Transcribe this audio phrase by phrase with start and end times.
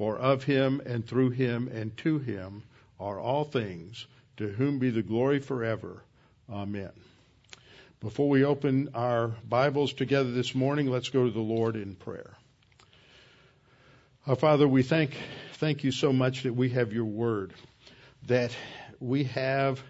[0.00, 2.62] For of him and through him and to him
[2.98, 4.06] are all things,
[4.38, 6.02] to whom be the glory forever.
[6.48, 6.92] Amen.
[8.00, 12.30] Before we open our Bibles together this morning, let's go to the Lord in prayer.
[14.26, 15.18] Our Father, we thank
[15.56, 17.52] thank you so much that we have your word,
[18.26, 18.56] that
[19.00, 19.82] we have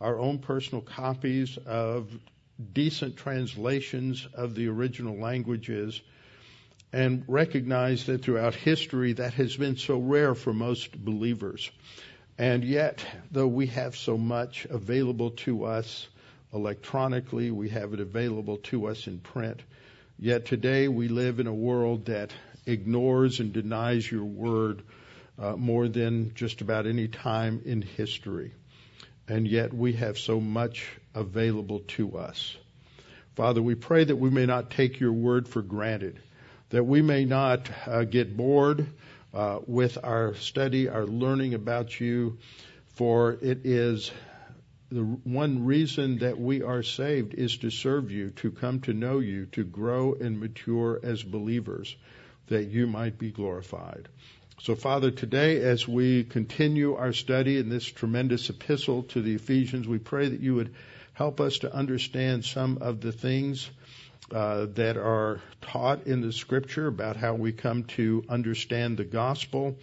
[0.00, 2.08] our own personal copies of
[2.72, 6.02] decent translations of the original languages
[6.96, 11.70] and recognize that throughout history that has been so rare for most believers.
[12.38, 16.08] And yet, though we have so much available to us
[16.54, 19.62] electronically, we have it available to us in print,
[20.18, 22.32] yet today we live in a world that
[22.64, 24.80] ignores and denies your word
[25.38, 28.52] uh, more than just about any time in history.
[29.28, 32.56] And yet we have so much available to us.
[33.34, 36.22] Father, we pray that we may not take your word for granted
[36.70, 38.86] that we may not uh, get bored
[39.32, 42.38] uh, with our study, our learning about you,
[42.94, 44.10] for it is
[44.90, 49.18] the one reason that we are saved is to serve you, to come to know
[49.18, 51.96] you, to grow and mature as believers,
[52.46, 54.08] that you might be glorified.
[54.62, 59.86] So, Father, today as we continue our study in this tremendous epistle to the Ephesians,
[59.86, 60.74] we pray that you would
[61.12, 63.68] help us to understand some of the things
[64.32, 69.76] uh, that are taught in the scripture about how we come to understand the gospel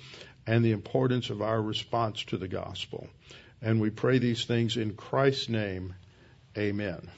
[0.45, 3.07] and the importance of our response to the gospel.
[3.61, 5.95] And we pray these things in Christ's name.
[6.57, 7.09] Amen.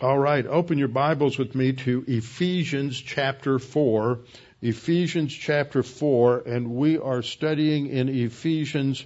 [0.00, 4.18] All right, open your Bibles with me to Ephesians chapter 4.
[4.62, 9.04] Ephesians chapter 4, and we are studying in Ephesians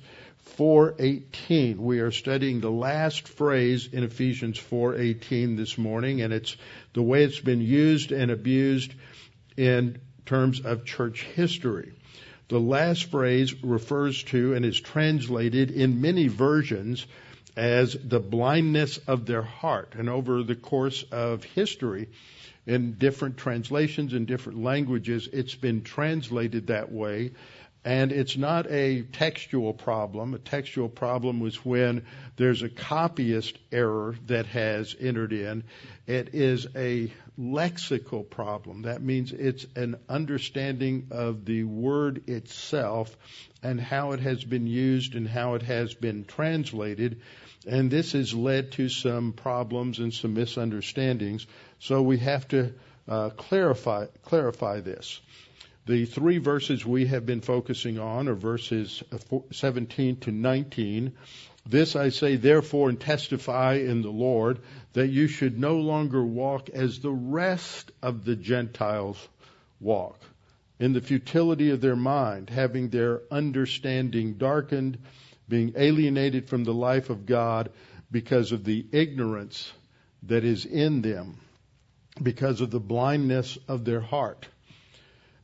[0.57, 1.77] 4:18.
[1.77, 6.57] We are studying the last phrase in Ephesians 4:18 this morning and it's
[6.95, 8.95] the way it's been used and abused
[9.57, 11.93] in terms of church history.
[12.49, 17.07] The last phrase refers to and is translated in many versions
[17.57, 19.95] as the blindness of their heart.
[19.99, 22.09] And over the course of history,
[22.67, 27.33] in different translations in different languages, it's been translated that way
[27.87, 30.35] and it's not a textual problem.
[30.35, 32.05] A textual problem was when
[32.37, 35.63] there's a copyist error that has entered in.
[36.05, 38.83] It is a lexical problem.
[38.83, 43.17] That means it's an understanding of the word itself
[43.63, 47.21] and how it has been used and how it has been translated.
[47.69, 51.47] And this has led to some problems and some misunderstandings.
[51.79, 52.73] So we have to
[53.07, 55.21] uh, clarify clarify this.
[55.87, 59.05] The three verses we have been focusing on are verses
[59.53, 61.13] 17 to 19.
[61.65, 64.59] This I say therefore and testify in the Lord
[64.95, 69.29] that you should no longer walk as the rest of the Gentiles
[69.79, 70.19] walk,
[70.81, 74.99] in the futility of their mind, having their understanding darkened,
[75.49, 77.71] being alienated from the life of God
[78.11, 79.73] because of the ignorance
[80.25, 81.39] that is in them,
[82.21, 84.49] because of the blindness of their heart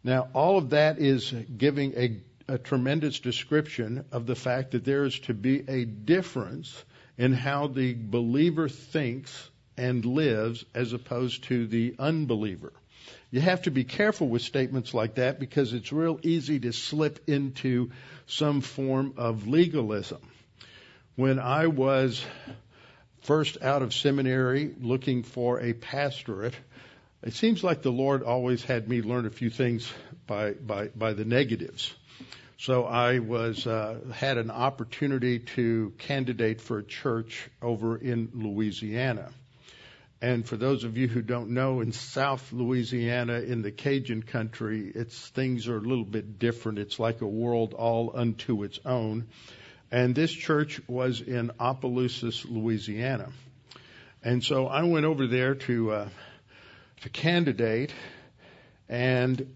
[0.04, 5.04] now, all of that is giving a, a tremendous description of the fact that there
[5.04, 6.84] is to be a difference
[7.16, 12.72] in how the believer thinks and lives as opposed to the unbeliever.
[13.30, 17.28] You have to be careful with statements like that because it's real easy to slip
[17.28, 17.91] into
[18.27, 20.21] some form of legalism.
[21.15, 22.24] When I was
[23.22, 26.54] first out of seminary looking for a pastorate,
[27.22, 29.92] it seems like the Lord always had me learn a few things
[30.27, 31.95] by by by the negatives.
[32.59, 39.30] So I was uh, had an opportunity to candidate for a church over in Louisiana.
[40.21, 44.92] And for those of you who don't know, in South Louisiana, in the Cajun country,
[44.95, 46.78] it's things are a little bit different.
[46.78, 49.27] It's like a world all unto its own.
[49.91, 53.30] And this church was in Opelousas, Louisiana.
[54.22, 56.09] And so I went over there to uh,
[57.03, 57.93] to candidate,
[58.89, 59.54] and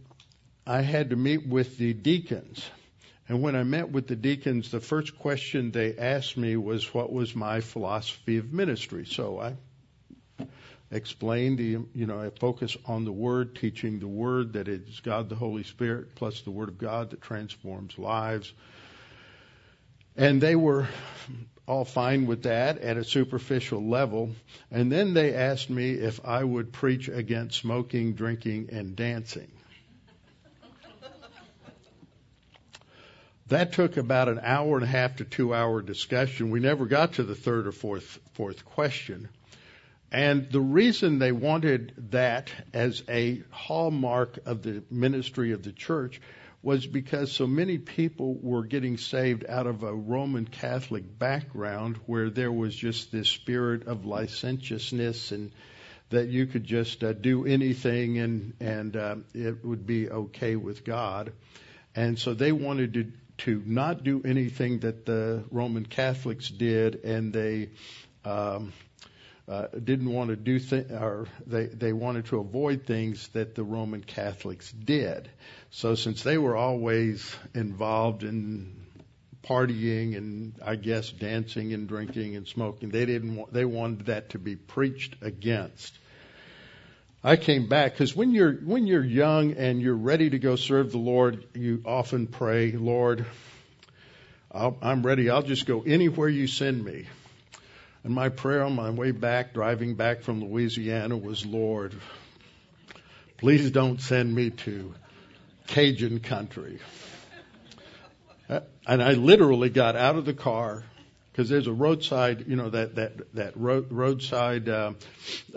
[0.67, 2.69] I had to meet with the deacons.
[3.29, 7.13] And when I met with the deacons, the first question they asked me was what
[7.13, 9.05] was my philosophy of ministry.
[9.05, 9.57] So I
[10.91, 15.29] explained the, you know, I focus on the Word, teaching the Word that it's God
[15.29, 18.53] the Holy Spirit plus the Word of God that transforms lives.
[20.17, 20.89] And they were
[21.67, 24.31] all fine with that at a superficial level.
[24.71, 29.51] And then they asked me if I would preach against smoking, drinking, and dancing.
[33.49, 36.51] That took about an hour and a half to two hour discussion.
[36.51, 39.29] We never got to the third or fourth fourth question.
[40.11, 46.21] And the reason they wanted that as a hallmark of the ministry of the church
[46.63, 52.31] was because so many people were getting saved out of a Roman Catholic background where
[52.31, 55.53] there was just this spirit of licentiousness and
[56.11, 60.85] that you could just uh, do anything and and uh, it would be okay with
[60.85, 61.33] God.
[61.95, 67.33] And so they wanted to to not do anything that the Roman Catholics did, and
[67.33, 67.71] they
[68.25, 68.73] um,
[69.49, 73.63] uh, didn't want to do th- or they they wanted to avoid things that the
[73.63, 75.29] Roman Catholics did.
[75.71, 78.73] So since they were always involved in
[79.45, 84.31] partying and I guess dancing and drinking and smoking, they didn't want, they wanted that
[84.31, 85.97] to be preached against.
[87.23, 90.93] I came back because when you're when you're young and you're ready to go serve
[90.93, 93.27] the Lord, you often pray, Lord,
[94.51, 95.31] I'll, I'm ready.
[95.31, 97.07] I'll just go anywhere you send me.
[98.07, 101.93] And my prayer on my way back, driving back from Louisiana, was, Lord,
[103.37, 104.95] please don't send me to
[105.67, 106.79] Cajun country.
[108.49, 110.85] Uh, and I literally got out of the car
[111.33, 114.93] because there's a roadside, you know, that that that road, roadside uh,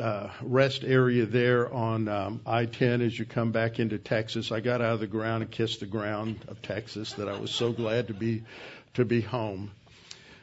[0.02, 4.52] uh, rest area there on um, I-10 as you come back into Texas.
[4.52, 7.52] I got out of the ground and kissed the ground of Texas that I was
[7.52, 8.42] so glad to be
[8.96, 9.70] to be home.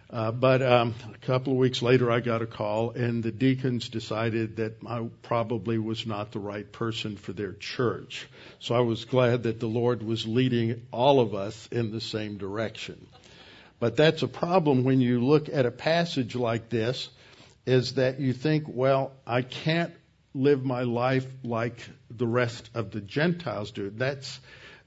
[0.09, 3.89] Uh, but um, a couple of weeks later, I got a call, and the deacons
[3.89, 8.29] decided that I probably was not the right person for their church.
[8.61, 12.39] So I was glad that the Lord was leading all of us in the same
[12.39, 13.05] direction.
[13.81, 17.09] But that's a problem when you look at a passage like this,
[17.67, 19.93] is that you think, well, I can't
[20.35, 23.91] live my life like the rest of the Gentiles do.
[23.91, 24.39] That's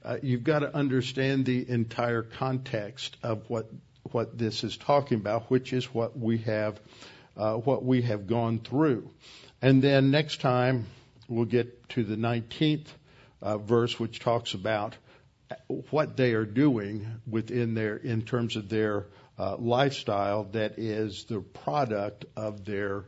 [0.02, 3.70] uh, you've got to understand the entire context of what
[4.12, 6.80] what this is talking about, which is what we have
[7.36, 9.08] uh, what we have gone through.
[9.62, 10.86] And then next time
[11.28, 12.86] we'll get to the 19th
[13.40, 14.96] uh, verse, which talks about
[15.90, 19.06] what they are doing within their in terms of their
[19.38, 23.04] uh, lifestyle that is the product of their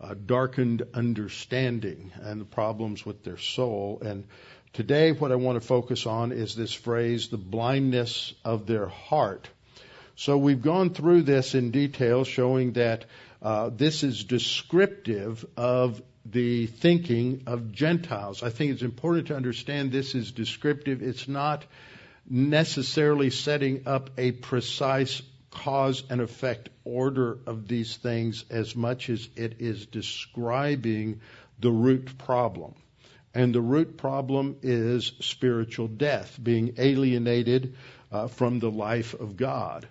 [0.00, 4.00] uh, darkened understanding and the problems with their soul.
[4.04, 4.24] And
[4.72, 9.48] today, what I want to focus on is this phrase, the blindness of their heart.
[10.18, 13.04] So we've gone through this in detail, showing that
[13.40, 18.42] uh, this is descriptive of the thinking of Gentiles.
[18.42, 21.02] I think it's important to understand this is descriptive.
[21.02, 21.64] It's not
[22.28, 29.28] necessarily setting up a precise cause and effect order of these things as much as
[29.36, 31.20] it is describing
[31.60, 32.74] the root problem.
[33.34, 37.76] And the root problem is spiritual death, being alienated
[38.10, 39.86] uh, from the life of God.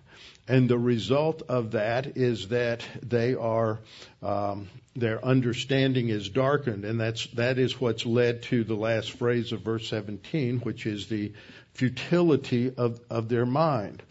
[0.48, 3.80] And the result of that is that they are,
[4.24, 9.52] um, their understanding is darkened, and that's that is what's led to the last phrase
[9.52, 11.34] of verse 17, which is the
[11.74, 14.02] futility of, of their mind.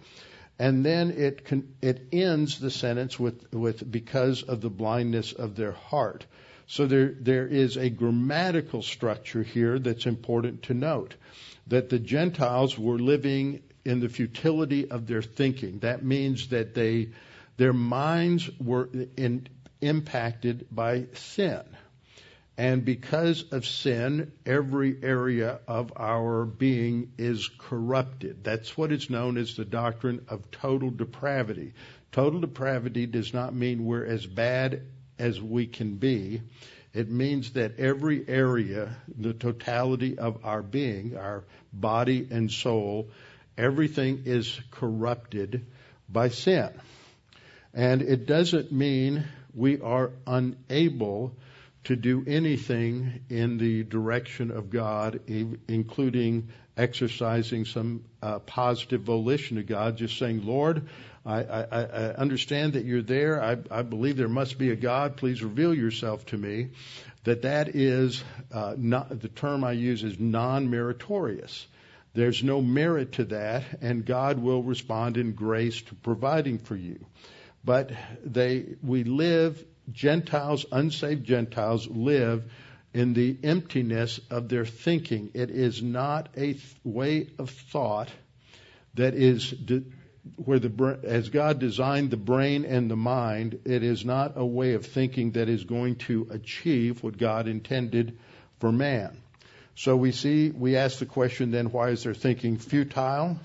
[0.58, 1.42] And then it
[1.82, 6.26] it ends the sentence with with because of the blindness of their heart.
[6.66, 11.14] So there there is a grammatical structure here that's important to note
[11.66, 15.78] that the Gentiles were living in the futility of their thinking.
[15.78, 17.10] That means that they,
[17.56, 19.46] their minds were in,
[19.80, 21.62] impacted by sin.
[22.58, 28.42] And because of sin, every area of our being is corrupted.
[28.42, 31.74] That's what is known as the doctrine of total depravity.
[32.12, 34.82] Total depravity does not mean we're as bad
[35.18, 36.40] as we can be.
[36.94, 43.10] It means that every area, the totality of our being, our body and soul,
[43.56, 45.66] everything is corrupted
[46.08, 46.70] by sin.
[47.74, 51.36] And it doesn't mean we are unable
[51.84, 55.20] to do anything in the direction of God,
[55.68, 60.88] including exercising some uh, positive volition to God, just saying, Lord,
[61.24, 63.42] I, I, I understand that you're there.
[63.42, 65.16] I, I believe there must be a God.
[65.16, 66.68] Please reveal yourself to me.
[67.24, 68.22] That that is
[68.52, 71.66] uh, not the term I use is non-meritorious.
[72.16, 77.04] There's no merit to that, and God will respond in grace to providing for you.
[77.62, 77.92] But
[78.24, 82.50] they, we live, Gentiles, unsaved Gentiles live
[82.94, 85.32] in the emptiness of their thinking.
[85.34, 88.08] It is not a th- way of thought
[88.94, 89.84] that is de-
[90.36, 94.72] where the as God designed the brain and the mind, it is not a way
[94.72, 98.18] of thinking that is going to achieve what God intended
[98.58, 99.18] for man.
[99.76, 103.38] So we see we ask the question then why is their thinking futile?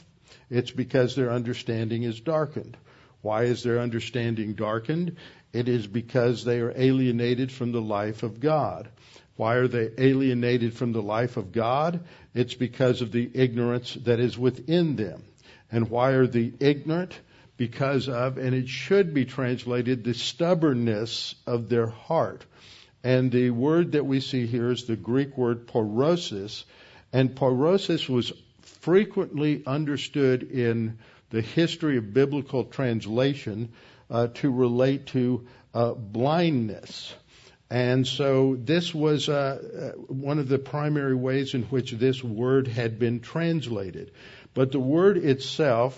[0.50, 2.77] It's because their understanding is darkened.
[3.21, 5.17] Why is their understanding darkened?
[5.51, 8.89] It is because they are alienated from the life of God.
[9.35, 12.05] Why are they alienated from the life of God?
[12.33, 15.23] It's because of the ignorance that is within them.
[15.69, 17.13] And why are they ignorant?
[17.57, 22.45] Because of, and it should be translated, the stubbornness of their heart.
[23.03, 26.63] And the word that we see here is the Greek word porosis.
[27.12, 28.31] And porosis was
[28.62, 33.70] frequently understood in the history of biblical translation
[34.10, 37.13] uh, to relate to uh, blindness.
[37.70, 42.67] And so this was uh, uh one of the primary ways in which this word
[42.67, 44.12] had been translated.
[44.53, 45.98] But the word itself,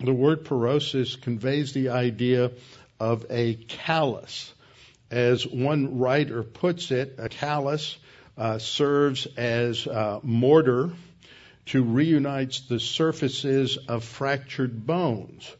[0.00, 2.52] the word porosis, conveys the idea
[2.98, 4.53] of a callus.
[5.14, 7.96] As one writer puts it, a callus
[8.36, 10.90] uh, serves as uh, mortar
[11.66, 15.54] to reunite the surfaces of fractured bones,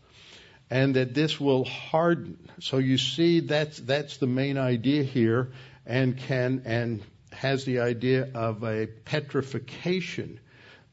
[0.70, 2.50] and that this will harden.
[2.58, 5.52] So you see, that's that's the main idea here,
[5.86, 10.40] and can and has the idea of a petrification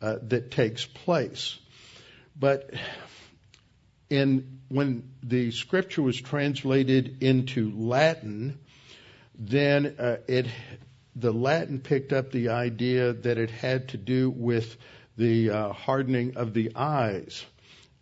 [0.04, 1.58] uh, that takes place.
[2.40, 2.70] But
[4.12, 8.60] in when the scripture was translated into Latin,
[9.38, 10.48] then uh, it
[11.16, 14.78] the Latin picked up the idea that it had to do with
[15.18, 17.46] the uh, hardening of the eyes,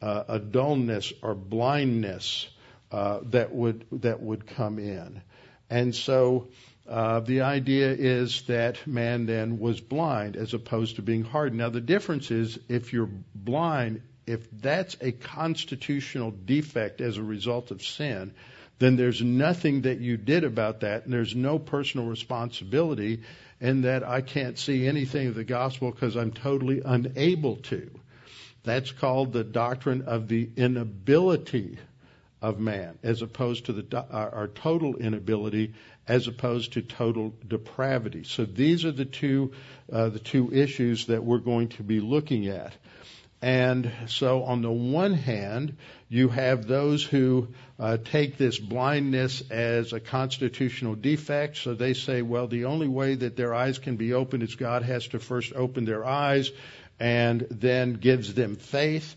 [0.01, 2.47] uh, a dullness or blindness
[2.91, 5.21] uh, that would that would come in,
[5.69, 6.49] and so
[6.89, 11.53] uh, the idea is that man then was blind as opposed to being hard.
[11.53, 17.71] Now, the difference is if you're blind, if that's a constitutional defect as a result
[17.71, 18.31] of sin,
[18.77, 23.21] then there's nothing that you did about that, and there's no personal responsibility
[23.59, 27.89] in that I can't see anything of the gospel because I'm totally unable to.
[28.63, 31.79] That's called the doctrine of the inability
[32.39, 35.73] of man, as opposed to the, our, our total inability
[36.07, 38.23] as opposed to total depravity.
[38.25, 39.53] So these are the two
[39.91, 42.73] uh, the two issues that we're going to be looking at.
[43.41, 45.77] And so, on the one hand,
[46.09, 51.55] you have those who uh, take this blindness as a constitutional defect.
[51.57, 54.83] So they say, well, the only way that their eyes can be opened is God
[54.83, 56.51] has to first open their eyes
[56.99, 59.15] and then gives them faith.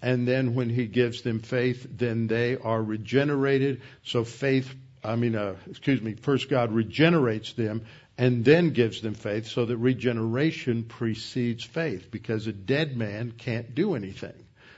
[0.00, 3.82] And then when he gives them faith, then they are regenerated.
[4.04, 4.72] So faith
[5.04, 7.84] I mean, uh, excuse me, first God regenerates them
[8.16, 13.74] and then gives them faith so that regeneration precedes faith because a dead man can't
[13.74, 14.34] do anything.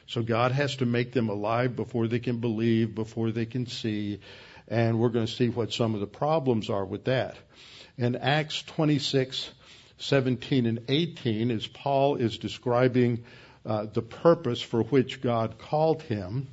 [0.07, 4.21] So God has to make them alive before they can believe, before they can see,
[4.69, 7.37] and we're going to see what some of the problems are with that.
[7.99, 9.51] In Acts 26,
[9.99, 13.25] 17 and 18, as Paul is describing
[13.65, 16.49] uh, the purpose for which God called him,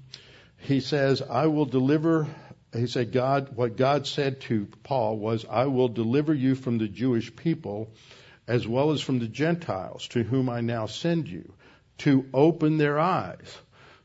[0.57, 2.27] he says, I will deliver
[2.73, 6.87] he said, God, what God said to Paul was, I will deliver you from the
[6.87, 7.91] Jewish people
[8.47, 11.53] as well as from the Gentiles to whom I now send you
[11.99, 13.57] to open their eyes.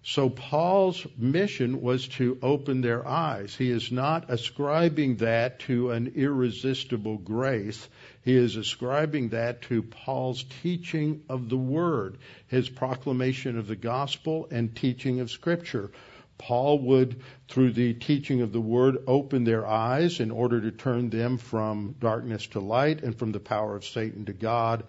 [0.03, 3.55] So Paul's mission was to open their eyes.
[3.55, 7.89] He is not ascribing that to an irresistible grace.
[8.25, 14.49] He is ascribing that to Paul's teaching of the Word, his proclamation of the gospel
[14.51, 15.91] and teaching of Scripture.
[16.39, 21.11] Paul would, through the teaching of the word, open their eyes in order to turn
[21.11, 24.85] them from darkness to light and from the power of Satan to God.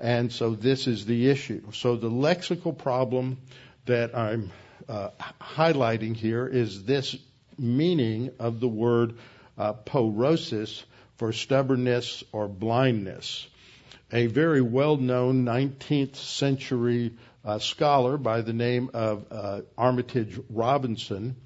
[0.00, 1.72] And so this is the issue.
[1.72, 3.38] So the lexical problem
[3.86, 4.50] that I'm
[4.88, 7.16] uh, highlighting here is this
[7.58, 9.14] meaning of the word
[9.56, 10.82] uh, porosis
[11.16, 13.46] for stubbornness or blindness.
[14.12, 17.12] A very well known 19th century
[17.44, 21.36] a scholar by the name of uh, Armitage Robinson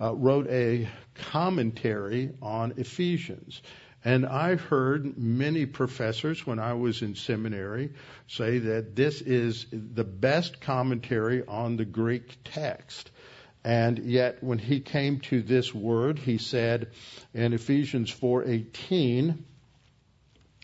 [0.00, 3.62] uh, wrote a commentary on Ephesians.
[4.04, 7.92] And I heard many professors when I was in seminary
[8.26, 13.10] say that this is the best commentary on the Greek text.
[13.64, 16.88] And yet, when he came to this word, he said
[17.32, 19.42] in Ephesians 4:18,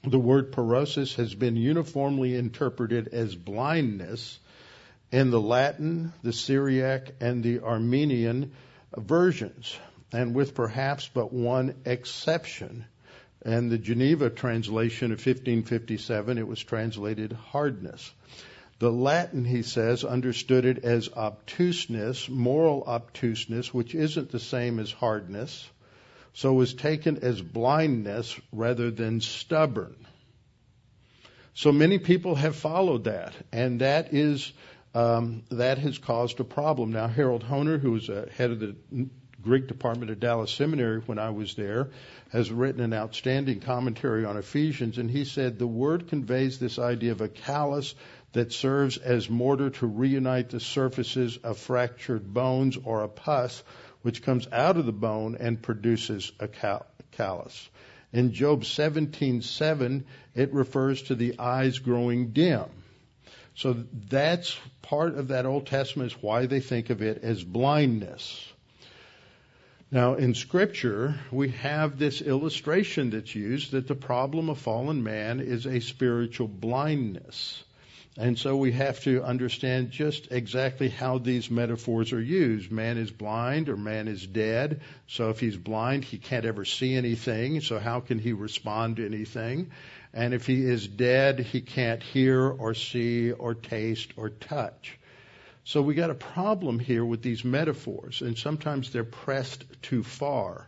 [0.05, 4.39] the word porosis has been uniformly interpreted as blindness
[5.13, 8.53] in the Latin, the Syriac, and the Armenian
[8.97, 9.77] versions,
[10.13, 12.85] and with perhaps but one exception.
[13.43, 18.13] And the Geneva translation of 1557, it was translated hardness.
[18.79, 24.91] The Latin, he says, understood it as obtuseness, moral obtuseness, which isn't the same as
[24.91, 25.69] hardness,
[26.33, 29.97] so was taken as blindness rather than stubborn.
[31.55, 34.53] So many people have followed that, and that is
[34.95, 36.93] um, that has caused a problem.
[36.93, 38.77] Now, Harold Hoehner, who was uh, head of the
[39.43, 41.91] Greek department at Dallas Seminary when I was there,
[42.31, 47.13] has written an outstanding commentary on Ephesians, and he said the word conveys this idea
[47.13, 47.95] of a callus
[48.33, 53.63] that serves as mortar to reunite the surfaces of fractured bones or a pus
[54.03, 56.49] which comes out of the bone and produces a
[57.13, 57.69] callus.
[58.13, 60.05] In Job 17:7,
[60.35, 62.65] it refers to the eyes growing dim.
[63.61, 63.77] So
[64.09, 68.51] that's part of that Old Testament is why they think of it as blindness.
[69.91, 75.41] Now, in Scripture, we have this illustration that's used that the problem of fallen man
[75.41, 77.63] is a spiritual blindness.
[78.17, 82.73] And so we have to understand just exactly how these metaphors are used.
[82.73, 84.81] Man is blind or man is dead.
[85.07, 87.61] So if he's blind, he can't ever see anything.
[87.61, 89.71] So how can he respond to anything?
[90.13, 94.99] And if he is dead, he can't hear or see or taste or touch.
[95.65, 100.67] So we got a problem here with these metaphors, and sometimes they're pressed too far.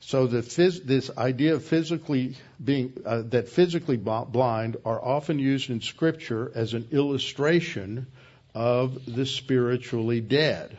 [0.00, 5.80] So phys- this idea of physically being uh, that physically blind are often used in
[5.80, 8.06] Scripture as an illustration
[8.54, 10.76] of the spiritually dead.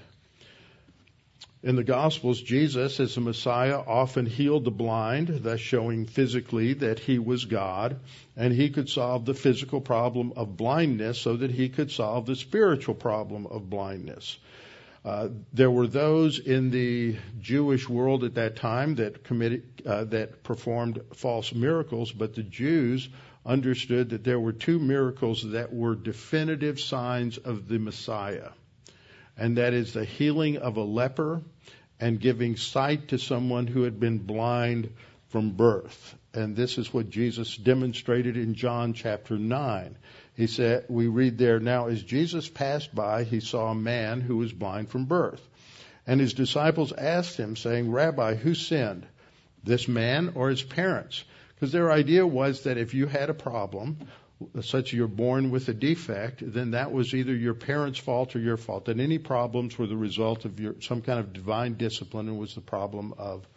[1.65, 6.99] In the Gospels, Jesus, as the Messiah, often healed the blind, thus showing physically that
[6.99, 8.01] he was God,
[8.35, 12.35] and he could solve the physical problem of blindness so that he could solve the
[12.35, 14.37] spiritual problem of blindness.
[15.05, 20.43] Uh, there were those in the Jewish world at that time that committed, uh, that
[20.43, 23.07] performed false miracles, but the Jews
[23.45, 28.49] understood that there were two miracles that were definitive signs of the Messiah
[29.37, 31.41] and that is the healing of a leper
[31.99, 34.93] and giving sight to someone who had been blind
[35.29, 36.15] from birth.
[36.33, 39.97] And this is what Jesus demonstrated in John chapter 9.
[40.35, 44.37] He said, we read there, now as Jesus passed by, he saw a man who
[44.37, 45.41] was blind from birth.
[46.05, 49.05] And his disciples asked him, saying, Rabbi, who sinned,
[49.63, 51.23] this man or his parents?
[51.55, 53.99] Because their idea was that if you had a problem,
[54.61, 58.57] such you're born with a defect, then that was either your parents' fault or your
[58.57, 58.85] fault.
[58.85, 62.55] That any problems were the result of your some kind of divine discipline and was
[62.55, 63.47] the problem of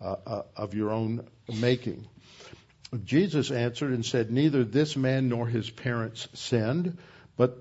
[0.00, 1.26] uh, uh, of your own
[1.60, 2.06] making.
[3.04, 6.98] Jesus answered and said, Neither this man nor his parents sinned,
[7.36, 7.58] but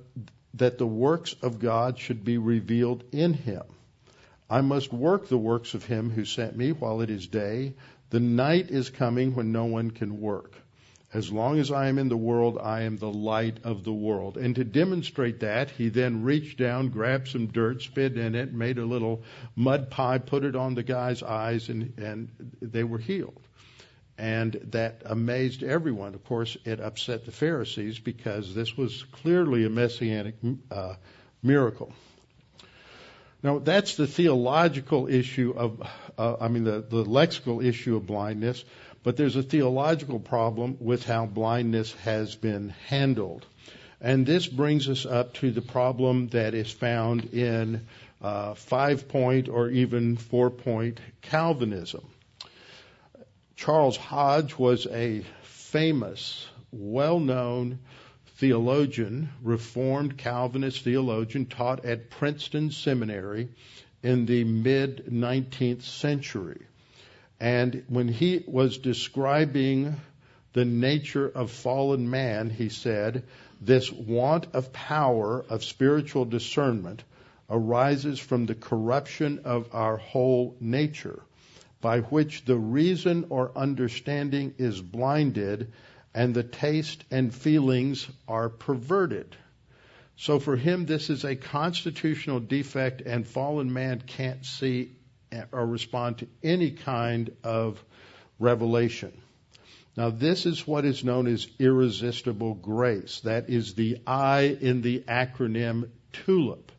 [0.56, 3.64] that the works of God should be revealed in him.
[4.50, 7.76] I must work the works of him who sent me while it is day.
[8.10, 10.54] The night is coming when no one can work.
[11.14, 14.38] As long as I am in the world, I am the light of the world.
[14.38, 18.78] And to demonstrate that, he then reached down, grabbed some dirt, spit in it, made
[18.78, 22.30] a little mud pie, put it on the guy's eyes, and, and
[22.62, 23.42] they were healed.
[24.18, 26.14] And that amazed everyone.
[26.14, 30.36] Of course, it upset the Pharisees because this was clearly a messianic
[30.70, 30.96] uh,
[31.44, 31.92] miracle.
[33.44, 35.82] Now, that's the theological issue of,
[36.18, 38.64] uh, I mean, the, the lexical issue of blindness.
[39.04, 43.46] But there's a theological problem with how blindness has been handled.
[44.00, 47.88] And this brings us up to the problem that is found in
[48.22, 52.04] uh, five point or even four point Calvinism.
[53.56, 57.80] Charles Hodge was a famous, well known
[58.38, 63.50] theologian, Reformed Calvinist theologian, taught at Princeton Seminary
[64.02, 66.66] in the mid 19th century.
[67.42, 69.96] And when he was describing
[70.54, 73.24] the nature of fallen man, he said,
[73.60, 77.04] this want of power of spiritual discernment
[77.50, 81.24] arises from the corruption of our whole nature,
[81.82, 85.72] by which the reason or understanding is blinded
[86.14, 89.36] and the taste and feelings are perverted.
[90.16, 94.92] So for him, this is a constitutional defect, and fallen man can't see
[95.52, 97.84] or respond to any kind of
[98.40, 99.12] revelation.
[99.98, 103.20] Now, this is what is known as irresistible grace.
[103.22, 106.72] That is the I in the acronym TULIP.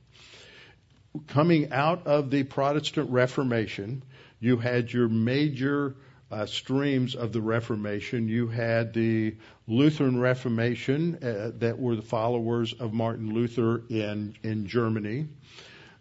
[1.27, 4.03] coming out of the Protestant Reformation,
[4.41, 5.95] you had your major
[6.31, 8.29] uh, streams of the Reformation.
[8.29, 9.37] You had the
[9.67, 15.29] Lutheran Reformation uh, that were the followers of Martin Luther in in Germany.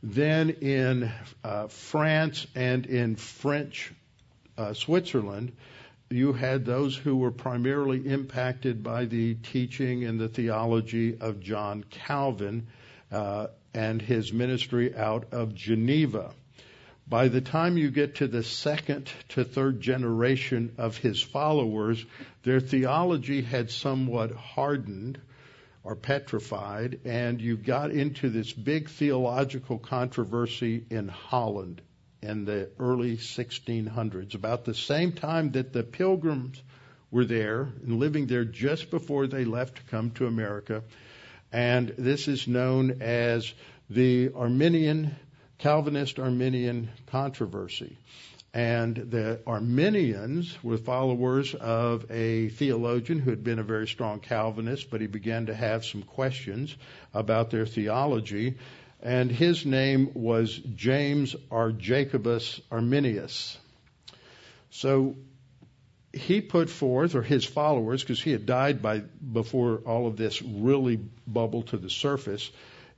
[0.03, 1.11] Then in
[1.43, 3.93] uh, France and in French
[4.57, 5.51] uh, Switzerland,
[6.09, 11.83] you had those who were primarily impacted by the teaching and the theology of John
[11.89, 12.67] Calvin
[13.11, 16.31] uh, and his ministry out of Geneva.
[17.07, 22.03] By the time you get to the second to third generation of his followers,
[22.43, 25.19] their theology had somewhat hardened
[25.83, 31.81] or petrified, and you got into this big theological controversy in Holland
[32.21, 36.61] in the early 1600s, about the same time that the pilgrims
[37.09, 40.83] were there and living there just before they left to come to America.
[41.51, 43.51] And this is known as
[43.89, 45.15] the Arminian,
[45.57, 47.97] Calvinist Arminian controversy.
[48.53, 54.89] And the Arminians were followers of a theologian who had been a very strong Calvinist,
[54.89, 56.75] but he began to have some questions
[57.13, 58.55] about their theology.
[59.01, 61.71] And his name was James R.
[61.71, 63.57] Jacobus Arminius.
[64.69, 65.15] So
[66.13, 70.41] he put forth, or his followers, because he had died by before all of this
[70.41, 72.51] really bubbled to the surface,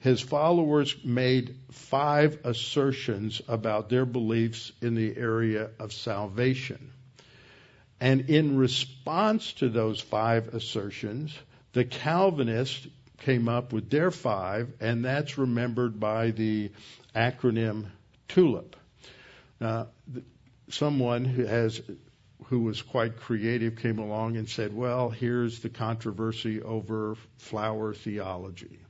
[0.03, 6.91] his followers made five assertions about their beliefs in the area of salvation.
[8.01, 11.33] And in response to those five assertions,
[11.71, 12.85] the Calvinists
[13.19, 16.71] came up with their five, and that's remembered by the
[17.15, 17.85] acronym
[18.27, 18.75] TULIP.
[19.61, 19.87] Now,
[20.67, 21.81] someone who has
[22.47, 28.82] who was quite creative came along and said, "Well, here's the controversy over flower theology."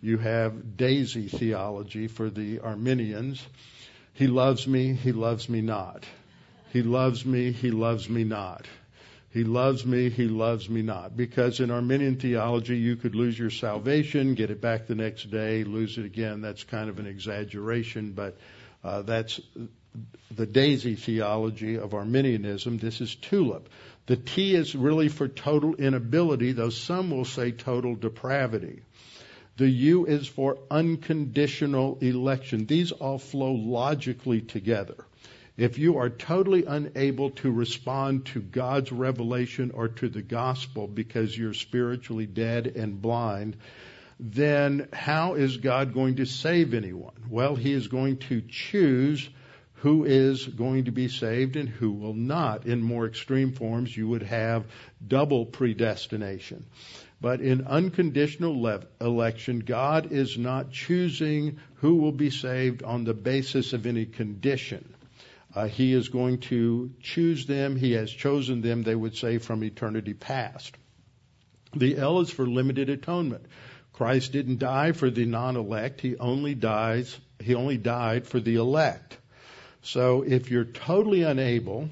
[0.00, 3.44] You have daisy theology for the Arminians.
[4.14, 6.04] He loves me, he loves me not.
[6.72, 8.66] He loves me, he loves me not.
[9.30, 11.16] He loves me, he loves me not.
[11.16, 15.64] Because in Arminian theology, you could lose your salvation, get it back the next day,
[15.64, 16.40] lose it again.
[16.40, 18.38] That's kind of an exaggeration, but
[18.82, 19.40] uh, that's
[20.30, 22.78] the daisy theology of Arminianism.
[22.78, 23.68] This is tulip.
[24.06, 28.82] The T is really for total inability, though some will say total depravity.
[29.58, 32.66] The U is for unconditional election.
[32.66, 34.94] These all flow logically together.
[35.56, 41.36] If you are totally unable to respond to God's revelation or to the gospel because
[41.36, 43.56] you're spiritually dead and blind,
[44.20, 47.24] then how is God going to save anyone?
[47.28, 49.28] Well, He is going to choose
[49.80, 52.66] who is going to be saved and who will not.
[52.66, 54.66] In more extreme forms, you would have
[55.04, 56.64] double predestination.
[57.20, 63.14] But in unconditional le- election, God is not choosing who will be saved on the
[63.14, 64.94] basis of any condition.
[65.54, 67.74] Uh, he is going to choose them.
[67.74, 70.76] He has chosen them, they would say, from eternity past.
[71.74, 73.46] The L is for limited atonement.
[73.92, 76.00] Christ didn't die for the non-elect.
[76.00, 79.18] He only dies, he only died for the elect.
[79.82, 81.88] So if you're totally unable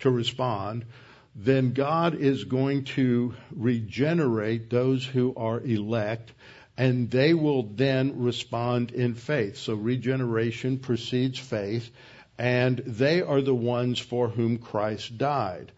[0.00, 0.84] to respond,
[1.34, 6.32] then God is going to regenerate those who are elect
[6.76, 9.58] and they will then respond in faith.
[9.58, 11.90] So regeneration precedes faith
[12.38, 15.72] and they are the ones for whom Christ died.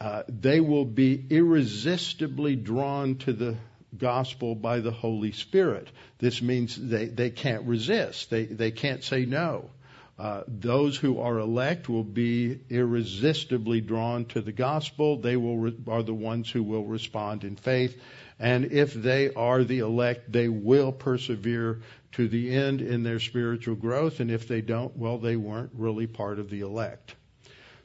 [0.00, 3.56] Uh, they will be irresistibly drawn to the
[3.96, 5.88] gospel by the Holy Spirit.
[6.18, 8.28] This means they, they can't resist.
[8.28, 9.70] They, they can't say no.
[10.16, 15.16] Uh, those who are elect will be irresistibly drawn to the gospel.
[15.16, 18.00] They will re- are the ones who will respond in faith,
[18.38, 21.80] and if they are the elect, they will persevere
[22.12, 24.20] to the end in their spiritual growth.
[24.20, 27.16] And if they don't, well, they weren't really part of the elect.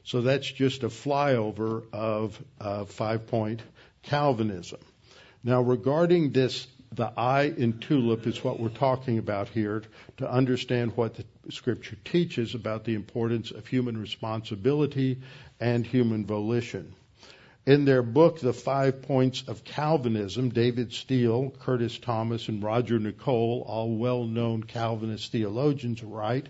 [0.04, 3.60] So that's just a flyover of uh, five point
[4.02, 4.80] Calvinism.
[5.42, 9.82] Now, regarding this the I in tulip is what we're talking about here
[10.16, 15.18] to understand what the scripture teaches about the importance of human responsibility
[15.58, 16.94] and human volition.
[17.66, 23.64] In their book, The Five Points of Calvinism, David Steele, Curtis Thomas, and Roger Nicole,
[23.66, 26.48] all well known Calvinist theologians, write,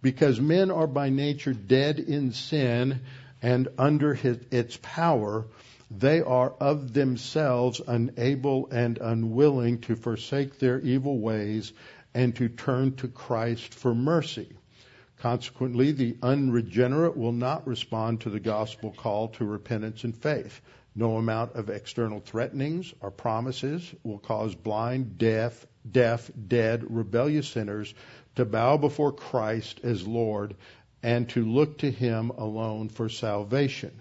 [0.00, 3.00] because men are by nature dead in sin
[3.42, 5.46] and under his, its power,
[5.90, 11.72] they are of themselves unable and unwilling to forsake their evil ways
[12.14, 14.48] and to turn to Christ for mercy.
[15.18, 20.60] Consequently, the unregenerate will not respond to the gospel call to repentance and faith.
[20.94, 27.94] No amount of external threatenings or promises will cause blind, deaf, deaf, dead, rebellious sinners
[28.36, 30.54] to bow before Christ as Lord
[31.02, 33.92] and to look to Him alone for salvation.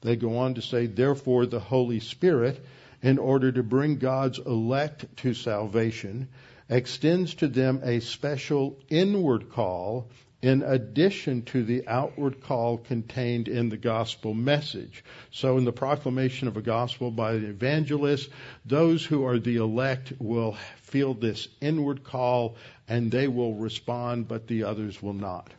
[0.00, 2.64] They go on to say, therefore, the Holy Spirit,
[3.02, 6.28] in order to bring God's elect to salvation,
[6.68, 10.08] extends to them a special inward call
[10.44, 15.02] in addition to the outward call contained in the gospel message.
[15.30, 18.28] So in the proclamation of a gospel by the evangelist,
[18.66, 24.46] those who are the elect will feel this inward call and they will respond, but
[24.46, 25.50] the others will not.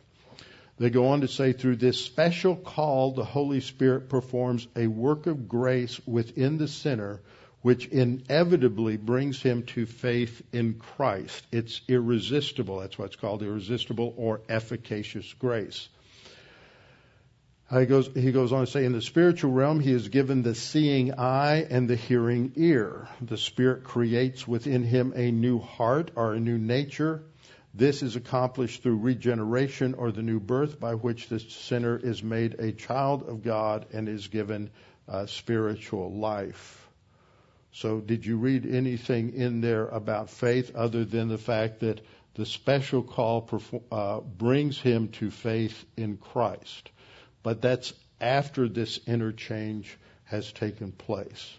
[0.78, 5.26] They go on to say, through this special call, the Holy Spirit performs a work
[5.26, 7.22] of grace within the sinner
[7.66, 11.44] which inevitably brings him to faith in Christ.
[11.50, 12.78] It's irresistible.
[12.78, 15.88] That's what's called irresistible or efficacious grace.
[17.68, 20.54] He goes, he goes on to say, in the spiritual realm, he is given the
[20.54, 23.08] seeing eye and the hearing ear.
[23.20, 27.24] The Spirit creates within him a new heart or a new nature.
[27.74, 32.60] This is accomplished through regeneration or the new birth by which the sinner is made
[32.60, 34.70] a child of God and is given
[35.08, 36.85] uh, spiritual life.
[37.80, 42.00] So, did you read anything in there about faith other than the fact that
[42.32, 43.46] the special call
[43.92, 46.88] uh, brings him to faith in Christ?
[47.42, 51.54] But that's after this interchange has taken place.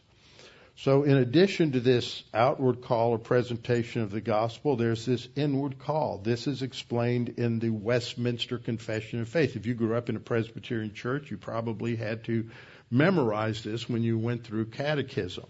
[0.77, 5.77] So, in addition to this outward call or presentation of the gospel, there's this inward
[5.77, 6.17] call.
[6.17, 9.55] This is explained in the Westminster Confession of Faith.
[9.55, 12.49] If you grew up in a Presbyterian church, you probably had to
[12.89, 15.45] memorize this when you went through catechism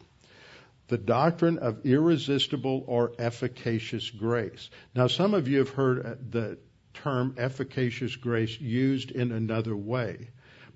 [0.88, 4.70] the doctrine of irresistible or efficacious grace.
[4.96, 6.58] Now, some of you have heard uh, the
[6.94, 10.30] term efficacious grace used in another way,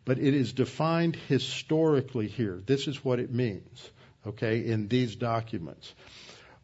[0.04, 2.62] but it is defined historically here.
[2.66, 3.90] This is what it means,
[4.28, 5.94] okay, in these documents.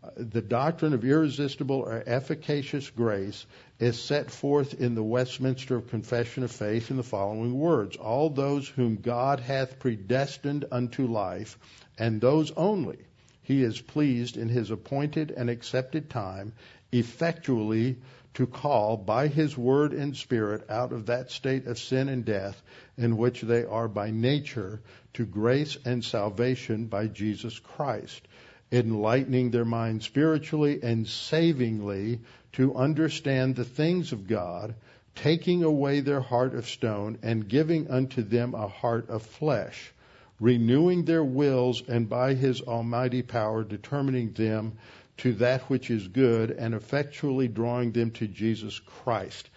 [0.04, 3.46] Uh, the doctrine of irresistible or efficacious grace
[3.80, 8.68] is set forth in the Westminster Confession of Faith in the following words All those
[8.68, 11.58] whom God hath predestined unto life,
[11.98, 13.07] and those only
[13.48, 16.52] he is pleased in his appointed and accepted time
[16.92, 17.96] effectually
[18.34, 22.62] to call by his word and spirit out of that state of sin and death
[22.98, 24.82] in which they are by nature
[25.14, 28.28] to grace and salvation by Jesus Christ,
[28.70, 32.20] enlightening their minds spiritually and savingly
[32.52, 34.76] to understand the things of God,
[35.16, 39.94] taking away their heart of stone and giving unto them a heart of flesh
[40.40, 44.78] renewing their wills and by his almighty power determining them
[45.18, 49.50] to that which is good and effectually drawing them to Jesus Christ.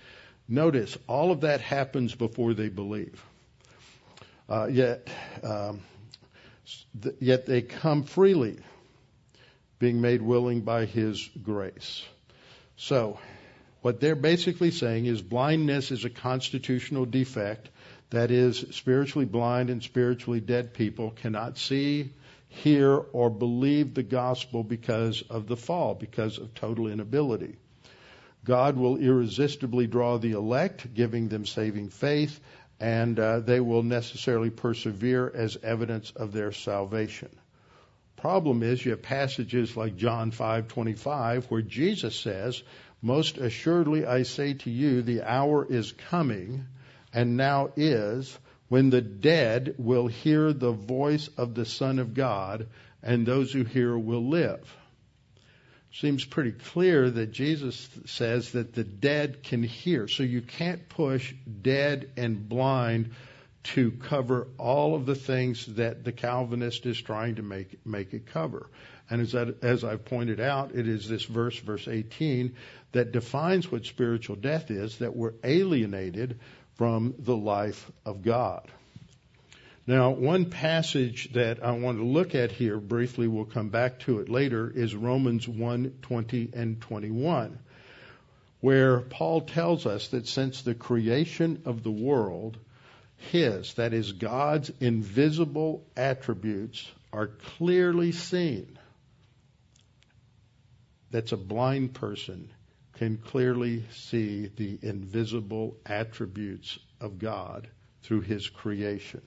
[0.48, 3.22] Notice, all of that happens before they believe.
[4.48, 5.08] Uh, yet,
[5.44, 5.80] um,
[7.00, 8.58] th- yet they come freely,
[9.78, 12.04] being made willing by His grace.
[12.76, 13.20] So,
[13.82, 17.70] what they're basically saying is blindness is a constitutional defect
[18.10, 22.10] that is, spiritually blind and spiritually dead people cannot see,
[22.48, 27.56] hear, or believe the gospel because of the fall, because of total inability.
[28.44, 32.40] God will irresistibly draw the elect, giving them saving faith,
[32.80, 37.28] and uh, they will necessarily persevere as evidence of their salvation.
[38.16, 42.62] Problem is, you have passages like John 5:25 where Jesus says,
[43.02, 46.66] "Most assuredly I say to you, the hour is coming."
[47.12, 52.68] and now is when the dead will hear the voice of the Son of God,
[53.02, 54.76] and those who hear will live.
[55.92, 60.06] Seems pretty clear that Jesus says that the dead can hear.
[60.06, 63.10] So you can't push dead and blind
[63.62, 68.26] to cover all of the things that the Calvinist is trying to make make it
[68.26, 68.68] cover.
[69.10, 72.54] And as, that, as I've pointed out, it is this verse, verse 18,
[72.92, 76.38] that defines what spiritual death is, that we're alienated
[76.74, 78.66] from the life of God.
[79.86, 84.20] Now, one passage that I want to look at here briefly, we'll come back to
[84.20, 87.58] it later, is Romans 1 20 and 21,
[88.60, 92.56] where Paul tells us that since the creation of the world,
[93.16, 98.78] his, that is God's invisible attributes, are clearly seen.
[101.10, 102.50] That's a blind person
[103.00, 107.66] can clearly see the invisible attributes of God
[108.02, 109.22] through His creation.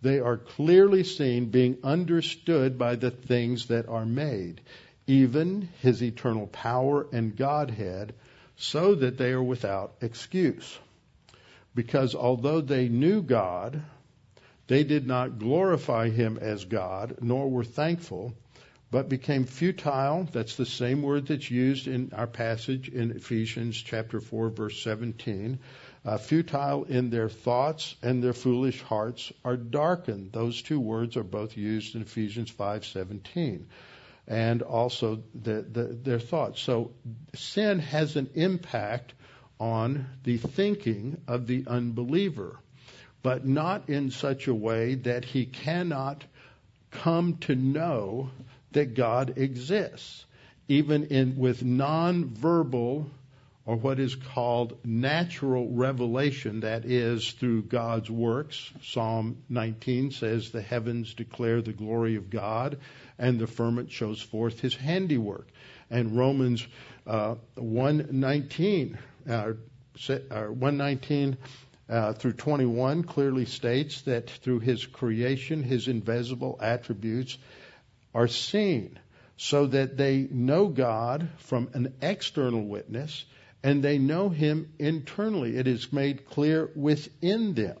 [0.00, 4.62] They are clearly seen being understood by the things that are made,
[5.06, 8.14] even His eternal power and Godhead,
[8.56, 10.78] so that they are without excuse.
[11.74, 13.82] Because although they knew God,
[14.66, 18.32] they did not glorify Him as God, nor were thankful
[18.90, 20.28] but became futile.
[20.32, 25.58] That's the same word that's used in our passage in Ephesians chapter 4 verse 17.
[26.04, 30.32] Uh, futile in their thoughts and their foolish hearts are darkened.
[30.32, 33.66] Those two words are both used in Ephesians 5:17
[34.26, 36.60] and also the, the, their thoughts.
[36.60, 36.92] So
[37.34, 39.14] sin has an impact
[39.58, 42.58] on the thinking of the unbeliever,
[43.22, 46.24] but not in such a way that he cannot
[46.90, 48.30] come to know
[48.72, 50.24] that God exists,
[50.68, 53.10] even in with non-verbal
[53.68, 58.72] or what is called natural revelation, that is through God's works.
[58.82, 62.78] Psalm 19 says, The heavens declare the glory of God,
[63.18, 65.48] and the firmament shows forth his handiwork.
[65.90, 66.66] And Romans
[67.06, 69.52] uh, 119, uh,
[70.06, 71.36] 119
[71.90, 77.36] uh, through 21 clearly states that through his creation, his invisible attributes
[78.14, 78.98] are seen,
[79.36, 83.24] so that they know God from an external witness
[83.62, 85.56] and they know him internally.
[85.56, 87.76] It is made clear within them.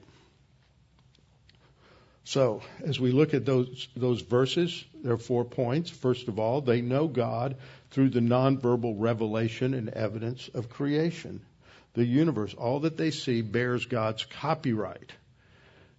[2.24, 5.88] So, as we look at those, those verses, there are four points.
[5.88, 7.56] First of all, they know God
[7.90, 11.40] through the nonverbal revelation and evidence of creation.
[11.94, 15.10] The universe, all that they see, bears God's copyright.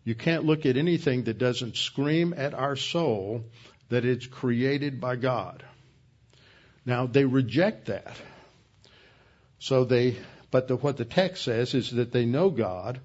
[0.04, 3.46] You can't look at anything that doesn't scream at our soul
[3.90, 5.64] that it's created by God.
[6.86, 8.16] Now, they reject that.
[9.60, 10.18] So they,
[10.52, 13.00] but the, what the text says is that they know God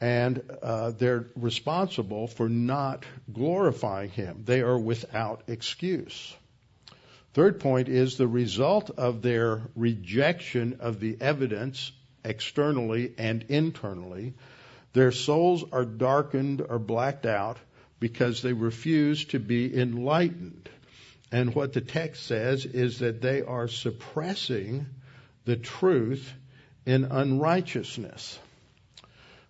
[0.00, 4.42] and uh, they're responsible for not glorifying Him.
[4.44, 6.34] They are without excuse.
[7.34, 11.92] Third point is the result of their rejection of the evidence
[12.24, 14.34] externally and internally.
[14.92, 17.58] Their souls are darkened or blacked out
[18.00, 20.68] because they refuse to be enlightened.
[21.30, 24.86] And what the text says is that they are suppressing
[25.44, 26.32] the truth
[26.86, 28.38] in unrighteousness.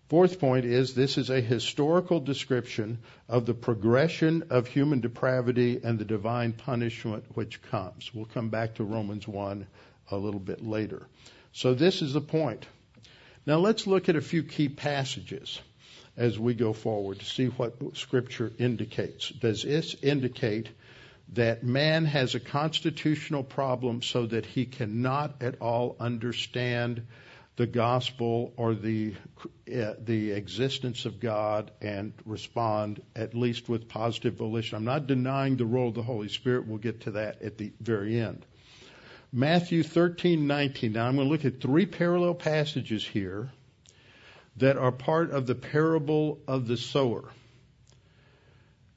[0.08, 5.98] Fourth point is this is a historical description of the progression of human depravity and
[5.98, 8.12] the divine punishment which comes.
[8.14, 9.66] We'll come back to Romans 1
[10.10, 11.06] a little bit later.
[11.52, 12.66] So this is the point.
[13.44, 15.60] Now let's look at a few key passages
[16.18, 19.30] as we go forward to see what scripture indicates.
[19.30, 20.68] Does this indicate
[21.34, 27.06] that man has a constitutional problem so that he cannot at all understand
[27.56, 29.14] the gospel or the
[29.68, 34.76] uh, the existence of God and respond at least with positive volition.
[34.76, 36.68] I'm not denying the role of the Holy Spirit.
[36.68, 38.46] We'll get to that at the very end.
[39.32, 40.92] Matthew 13:19.
[40.92, 43.50] Now I'm going to look at three parallel passages here
[44.58, 47.24] that are part of the parable of the sower.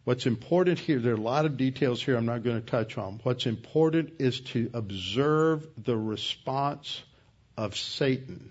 [0.03, 2.97] What's important here, there are a lot of details here I'm not going to touch
[2.97, 3.19] on.
[3.23, 7.03] What's important is to observe the response
[7.55, 8.49] of Satan,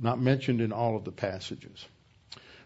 [0.00, 1.86] not mentioned in all of the passages.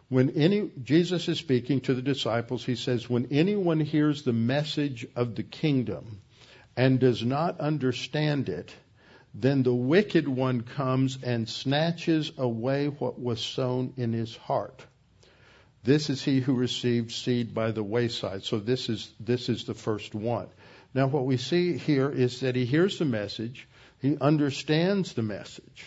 [0.08, 5.06] When any, Jesus is speaking to the disciples, he says, when anyone hears the message
[5.16, 6.20] of the kingdom
[6.76, 8.72] and does not understand it,
[9.34, 14.84] then the wicked one comes and snatches away what was sown in his heart.
[15.84, 18.44] This is he who received seed by the wayside.
[18.44, 20.48] So this is, this is the first one.
[20.94, 23.66] Now what we see here is that he hears the message,
[24.00, 25.86] he understands the message.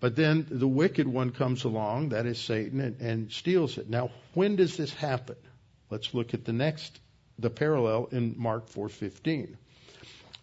[0.00, 3.88] But then the wicked one comes along, that is Satan, and, and steals it.
[3.88, 5.36] Now, when does this happen?
[5.90, 7.00] Let's look at the next,
[7.38, 9.56] the parallel in Mark 4:15.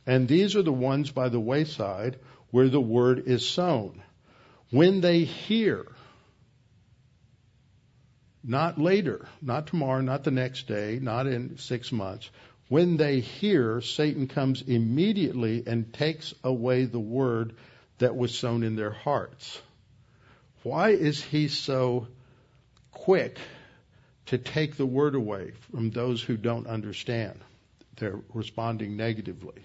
[0.06, 2.18] And these are the ones by the wayside
[2.52, 4.02] where the word is sown.
[4.70, 5.88] When they hear,
[8.44, 12.30] not later, not tomorrow, not the next day, not in six months.
[12.68, 17.56] When they hear, Satan comes immediately and takes away the word
[17.98, 19.60] that was sown in their hearts.
[20.63, 22.08] Why is he so
[22.91, 23.38] quick
[24.28, 27.39] to take the word away from those who don't understand?
[27.97, 29.62] They're responding negatively.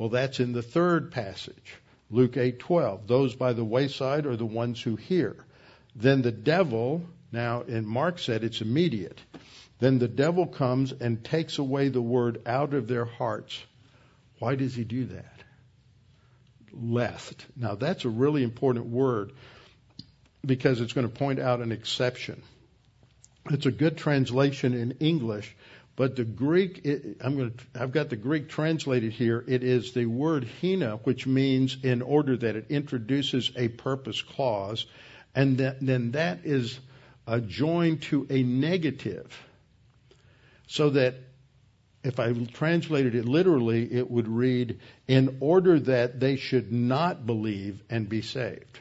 [0.00, 1.74] Well, that's in the third passage,
[2.08, 3.06] Luke 8:12.
[3.06, 5.36] Those by the wayside are the ones who hear.
[5.94, 9.20] Then the devil now, and Mark said it's immediate.
[9.78, 13.62] Then the devil comes and takes away the word out of their hearts.
[14.38, 15.44] Why does he do that?
[16.72, 17.44] Lest.
[17.54, 19.32] Now, that's a really important word
[20.42, 22.42] because it's going to point out an exception.
[23.50, 25.54] It's a good translation in English,
[26.00, 29.44] but the Greek, it, I'm going to, I've got the Greek translated here.
[29.46, 34.86] It is the word hina, which means in order that it introduces a purpose clause,
[35.34, 36.80] and that, then that is
[37.26, 39.26] uh, joined to a negative
[40.68, 41.16] so that
[42.02, 47.78] if I translated it literally, it would read, in order that they should not believe
[47.90, 48.80] and be saved.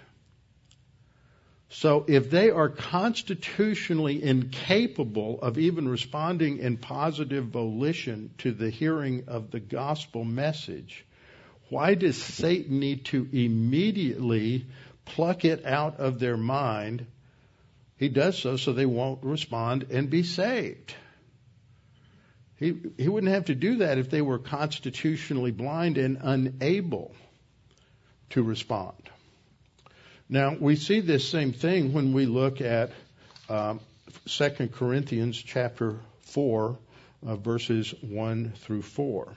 [1.70, 9.26] So if they are constitutionally incapable of even responding in positive volition to the hearing
[9.28, 11.06] of the gospel message,
[11.70, 14.66] why does Satan need to immediately
[15.06, 17.06] pluck it out of their mind?
[17.98, 20.96] He does so so they won't respond and be saved.
[22.58, 27.14] He, he wouldn't have to do that if they were constitutionally blind and unable
[28.32, 28.98] to respond.
[30.32, 32.92] Now, we see this same thing when we look at
[33.50, 33.80] um,
[34.28, 36.78] 2 Corinthians chapter 4,
[37.26, 39.34] uh, verses 1 through 4.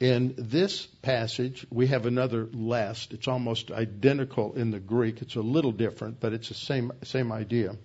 [0.00, 3.12] In this passage, we have another lest.
[3.12, 5.20] It's almost identical in the Greek.
[5.20, 7.76] It's a little different, but it's the same, same idea.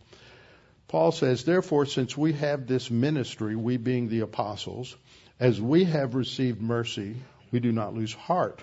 [0.88, 4.96] Paul says, Therefore, since we have this ministry, we being the apostles,
[5.38, 7.18] as we have received mercy,
[7.52, 8.62] we do not lose heart.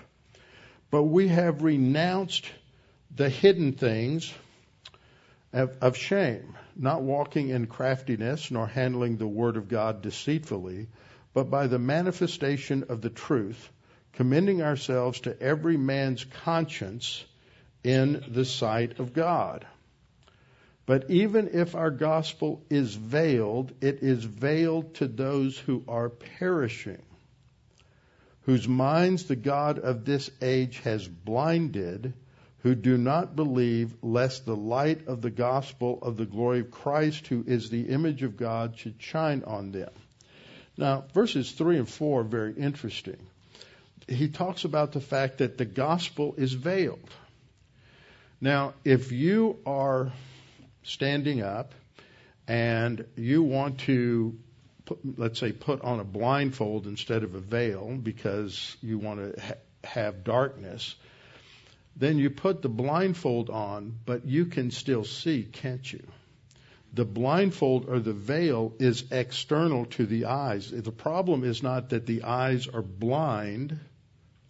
[0.89, 2.47] But we have renounced
[3.15, 4.33] the hidden things
[5.53, 10.87] of, of shame, not walking in craftiness, nor handling the word of God deceitfully,
[11.33, 13.71] but by the manifestation of the truth,
[14.13, 17.23] commending ourselves to every man's conscience
[17.83, 19.65] in the sight of God.
[20.85, 27.01] But even if our gospel is veiled, it is veiled to those who are perishing,
[28.43, 32.13] whose minds the God of this age has blinded
[32.63, 37.27] who do not believe, lest the light of the gospel of the glory of Christ,
[37.27, 39.91] who is the image of God, should shine on them.
[40.77, 43.17] Now, verses 3 and 4 are very interesting.
[44.07, 47.09] He talks about the fact that the gospel is veiled.
[48.39, 50.11] Now, if you are
[50.83, 51.73] standing up
[52.47, 54.37] and you want to,
[54.85, 59.41] put, let's say, put on a blindfold instead of a veil because you want to
[59.41, 59.53] ha-
[59.83, 60.95] have darkness,
[61.99, 66.03] then you put the blindfold on, but you can still see, can't you?
[66.93, 70.71] The blindfold or the veil is external to the eyes.
[70.71, 73.79] The problem is not that the eyes are blind,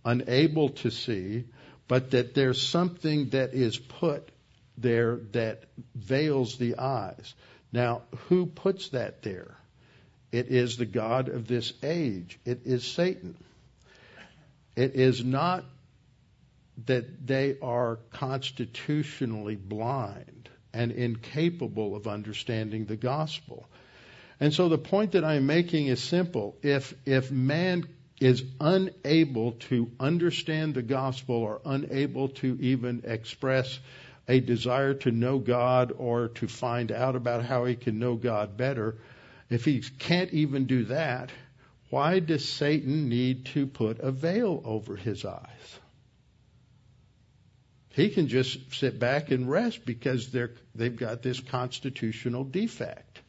[0.04, 1.45] unable to see,
[1.88, 4.30] but that there's something that is put
[4.78, 5.64] there that
[5.95, 7.34] veils the eyes.
[7.72, 9.58] Now, who puts that there?
[10.32, 12.39] It is the God of this age.
[12.45, 13.36] It is Satan.
[14.76, 15.64] It is not
[16.86, 23.68] that they are constitutionally blind and incapable of understanding the gospel.
[24.40, 26.56] And so the point that I'm making is simple.
[26.62, 27.88] If, if man
[28.20, 33.80] is unable to understand the gospel or unable to even express
[34.28, 38.58] a desire to know God or to find out about how he can know God
[38.58, 38.98] better,
[39.50, 41.32] if he can't even do that,
[41.90, 45.80] why does Satan need to put a veil over his eyes?
[47.98, 53.22] He can just sit back and rest because they're, they've got this constitutional defect.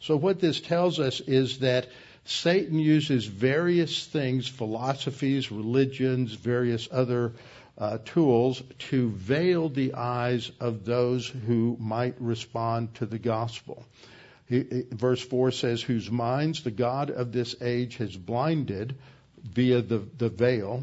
[0.00, 1.86] So what this tells us is that
[2.24, 7.34] Satan uses various things, philosophies, religions, various other
[7.78, 13.86] uh, tools to veil the eyes of those who might respond to the gospel.
[14.48, 18.96] He, verse 4 says, Whose minds the God of this age has blinded
[19.44, 20.82] via the, the veil,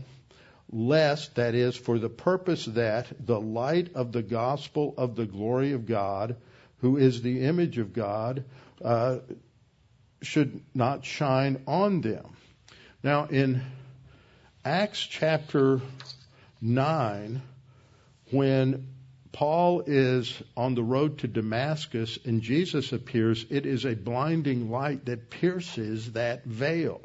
[0.71, 5.73] lest, that is, for the purpose that the light of the gospel of the glory
[5.73, 6.35] of God,
[6.81, 8.43] who is the image of God,
[8.83, 9.17] uh,
[10.21, 12.35] should not shine on them.
[13.03, 13.61] Now, in
[14.63, 15.81] Acts chapter
[16.61, 17.41] 9,
[18.31, 18.87] when
[19.31, 25.05] Paul is on the road to Damascus and Jesus appears, it is a blinding light
[25.05, 27.01] that pierces that veil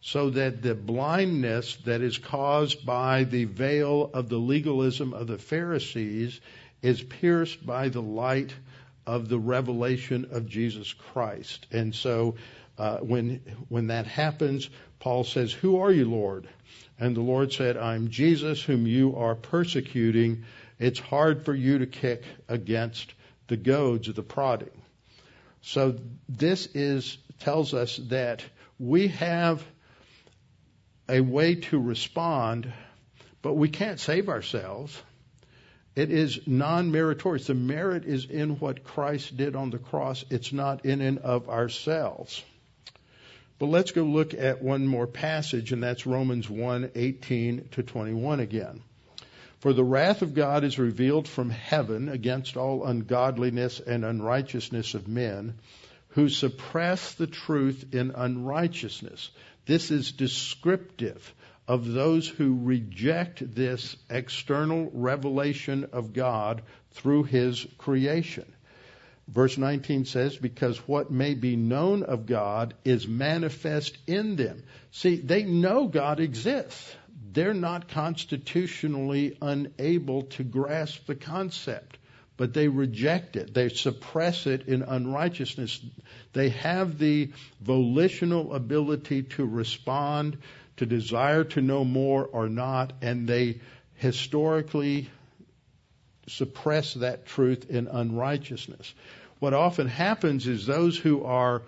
[0.00, 5.38] so that the blindness that is caused by the veil of the legalism of the
[5.38, 6.40] Pharisees
[6.82, 8.54] is pierced by the light
[9.06, 11.66] of the revelation of Jesus Christ.
[11.72, 12.36] And so
[12.78, 14.68] uh, when when that happens,
[15.00, 16.48] Paul says, "Who are you, Lord?"
[16.98, 20.44] And the Lord said, "I'm Jesus, whom you are persecuting.
[20.78, 23.14] It's hard for you to kick against
[23.46, 24.82] the goads of the prodding."
[25.62, 25.96] So
[26.28, 28.42] this is tells us that
[28.78, 29.64] we have
[31.08, 32.72] a way to respond,
[33.42, 35.00] but we can't save ourselves.
[35.94, 37.46] It is non meritorious.
[37.46, 41.48] The merit is in what Christ did on the cross, it's not in and of
[41.48, 42.42] ourselves.
[43.58, 48.40] But let's go look at one more passage, and that's Romans 1 18 to 21
[48.40, 48.82] again.
[49.60, 55.08] For the wrath of God is revealed from heaven against all ungodliness and unrighteousness of
[55.08, 55.54] men
[56.10, 59.30] who suppress the truth in unrighteousness.
[59.66, 61.34] This is descriptive
[61.68, 66.62] of those who reject this external revelation of God
[66.92, 68.46] through His creation.
[69.28, 74.62] Verse 19 says, Because what may be known of God is manifest in them.
[74.92, 76.94] See, they know God exists.
[77.32, 81.98] They're not constitutionally unable to grasp the concept,
[82.36, 83.54] but they reject it.
[83.54, 85.80] They suppress it in unrighteousness.
[86.32, 90.38] They have the volitional ability to respond,
[90.76, 93.60] to desire to know more or not, and they
[93.94, 95.08] historically
[96.28, 98.92] suppress that truth in unrighteousness.
[99.38, 101.62] What often happens is those who are,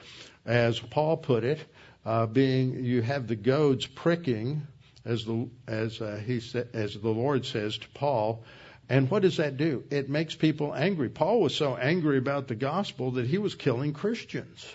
[0.45, 1.61] as Paul put it,
[2.05, 4.67] uh, being you have the goads pricking,
[5.05, 8.45] as the as uh, he sa- as the Lord says to Paul,
[8.89, 9.85] and what does that do?
[9.91, 11.11] It makes people angry.
[11.11, 14.67] Paul was so angry about the gospel that he was killing Christians.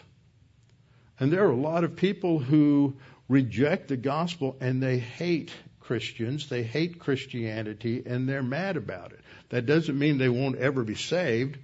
[1.20, 2.96] And there are a lot of people who
[3.28, 9.20] reject the gospel and they hate Christians, they hate Christianity, and they're mad about it.
[9.50, 11.58] That doesn't mean they won't ever be saved,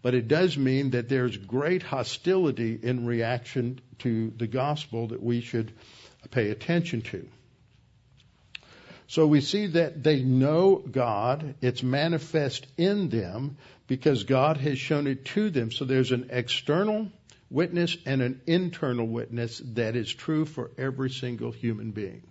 [0.00, 5.40] but it does mean that there's great hostility in reaction to the gospel that we
[5.40, 5.72] should
[6.30, 7.28] pay attention to.
[9.08, 13.56] So we see that they know God, it's manifest in them
[13.86, 15.72] because God has shown it to them.
[15.72, 17.08] So there's an external
[17.50, 22.22] witness and an internal witness that is true for every single human being.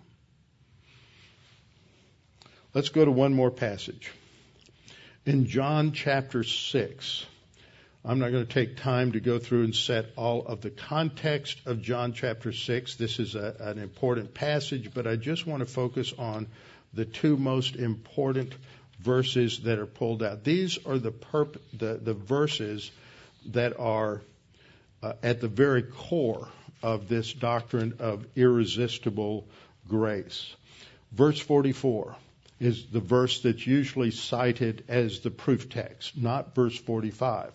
[2.75, 4.11] Let's go to one more passage.
[5.25, 7.25] In John chapter 6,
[8.09, 11.59] I'm not going to take time to go through and set all of the context
[11.65, 12.95] of John chapter 6.
[12.95, 16.47] This is a, an important passage, but I just want to focus on
[16.93, 18.53] the two most important
[19.01, 20.45] verses that are pulled out.
[20.45, 22.89] These are the, perp- the, the verses
[23.47, 24.21] that are
[25.03, 26.47] uh, at the very core
[26.81, 29.45] of this doctrine of irresistible
[29.85, 30.55] grace.
[31.11, 32.15] Verse 44
[32.61, 37.51] is the verse that's usually cited as the proof text, not verse 45.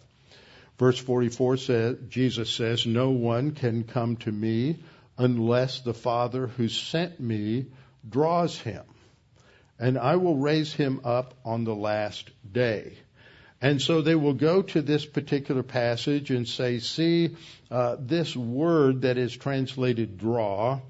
[0.82, 4.80] Verse 44 says, Jesus says, No one can come to me
[5.16, 7.66] unless the Father who sent me
[8.10, 8.82] draws him,
[9.78, 12.94] and I will raise him up on the last day.
[13.60, 17.36] And so they will go to this particular passage and say, see,
[17.70, 20.80] uh, this word that is translated draw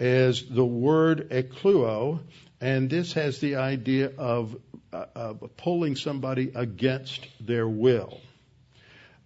[0.00, 2.20] is the word helkuo,
[2.62, 4.56] and this has the idea of,
[4.90, 8.22] uh, of pulling somebody against their will.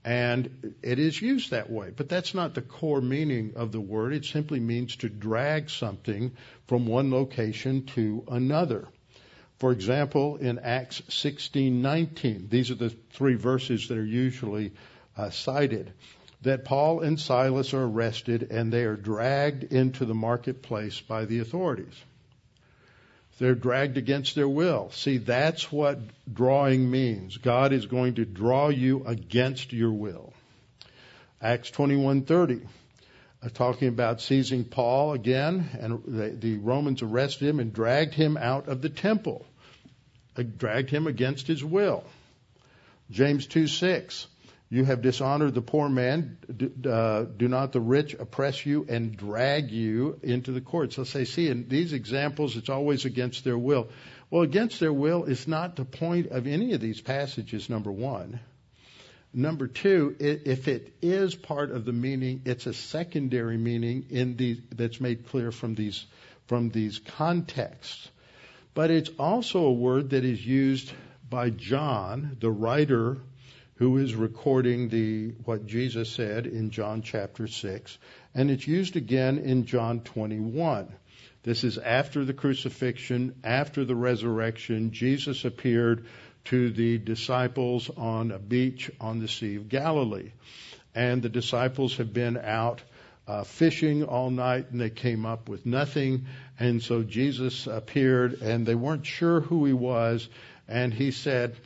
[0.04, 4.12] And it is used that way, but that's not the core meaning of the word.
[4.12, 6.32] It simply means to drag something
[6.66, 8.88] from one location to another.
[9.58, 14.72] For example, in Acts 16:19, these are the three verses that are usually
[15.16, 15.92] uh, cited.
[16.42, 21.40] That Paul and Silas are arrested and they are dragged into the marketplace by the
[21.40, 21.94] authorities.
[23.38, 24.90] They're dragged against their will.
[24.90, 26.00] See, that's what
[26.32, 27.36] drawing means.
[27.36, 30.32] God is going to draw you against your will.
[31.40, 32.66] Acts 21:30,
[33.42, 38.36] uh, talking about seizing Paul again, and the, the, Romans arrested him and dragged him
[38.36, 39.46] out of the temple,
[40.36, 42.02] uh, dragged him against his will.
[43.08, 44.26] James 2:6,
[44.70, 46.36] you have dishonored the poor man.
[46.54, 50.98] Do, uh, do, not the rich oppress you and drag you into the courts?
[50.98, 53.88] Let's say, see, in these examples, it's always against their will.
[54.30, 58.40] Well, against their will is not the point of any of these passages, number one.
[59.32, 64.60] Number two, if it is part of the meaning, it's a secondary meaning in the,
[64.74, 66.04] that's made clear from these,
[66.46, 68.10] from these contexts.
[68.74, 70.92] But it's also a word that is used
[71.28, 73.18] by John, the writer
[73.78, 77.98] who is recording the what Jesus said in John chapter 6
[78.34, 80.92] and it's used again in John 21
[81.44, 84.90] this is after the crucifixion after the resurrection.
[84.90, 86.04] Jesus appeared
[86.46, 90.32] to the disciples on a beach on the sea of Galilee
[90.94, 92.82] and the disciples have been out
[93.26, 96.26] uh, fishing all night and they came up with nothing
[96.58, 100.28] and so Jesus appeared and they weren't sure who he was
[100.66, 101.56] and he said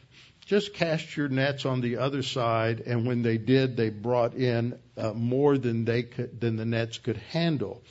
[0.47, 2.83] just cast your nets on the other side.
[2.87, 6.99] And when they did, they brought in uh, more than they could, than the nets
[6.99, 7.83] could handle.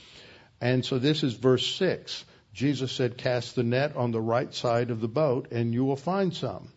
[0.59, 2.25] And so this is verse six.
[2.53, 5.95] Jesus said, cast the net on the right side of the boat and you will
[5.95, 6.67] find some.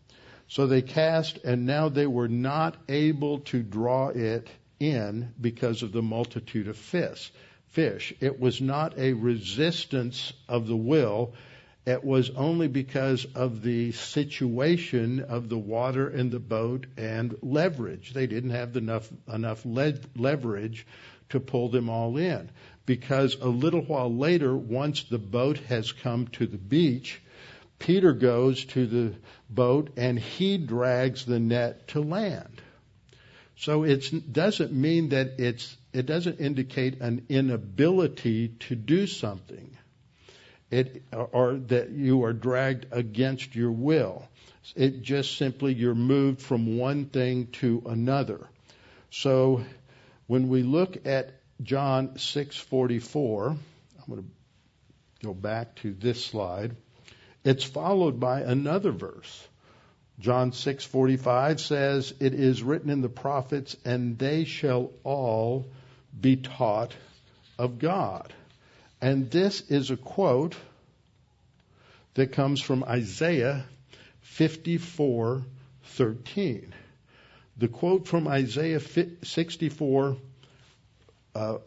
[0.46, 4.48] So they cast and now they were not able to draw it
[4.78, 7.32] in because of the multitude of fish.
[7.68, 8.14] Fish.
[8.20, 11.34] It was not a resistance of the will
[11.86, 18.14] it was only because of the situation of the water in the boat and leverage.
[18.14, 20.86] They didn't have enough enough le- leverage
[21.28, 22.50] to pull them all in.
[22.86, 27.20] Because a little while later, once the boat has come to the beach,
[27.78, 29.14] Peter goes to the
[29.50, 32.62] boat and he drags the net to land.
[33.56, 39.76] So it doesn't mean that it's it doesn't indicate an inability to do something
[40.70, 44.28] it, or that you are dragged against your will.
[44.74, 48.48] It just simply you're moved from one thing to another.
[49.10, 49.64] So
[50.26, 53.58] when we look at John 6:44, I'm
[54.08, 56.76] going to go back to this slide.
[57.44, 59.48] It's followed by another verse.
[60.18, 65.66] John 6:45 says, "It is written in the prophets, and they shall all
[66.18, 66.94] be taught
[67.58, 68.32] of God."
[69.04, 70.56] And this is a quote
[72.14, 73.66] that comes from Isaiah
[74.22, 76.72] 54:13.
[77.58, 80.16] The quote from Isaiah 64
[81.34, 81.58] uh,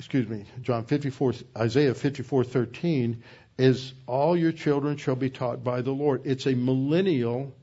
[0.00, 3.18] excuse me, John 54 Isaiah 54:13
[3.56, 6.22] is all your children shall be taught by the Lord.
[6.24, 7.54] It's a millennial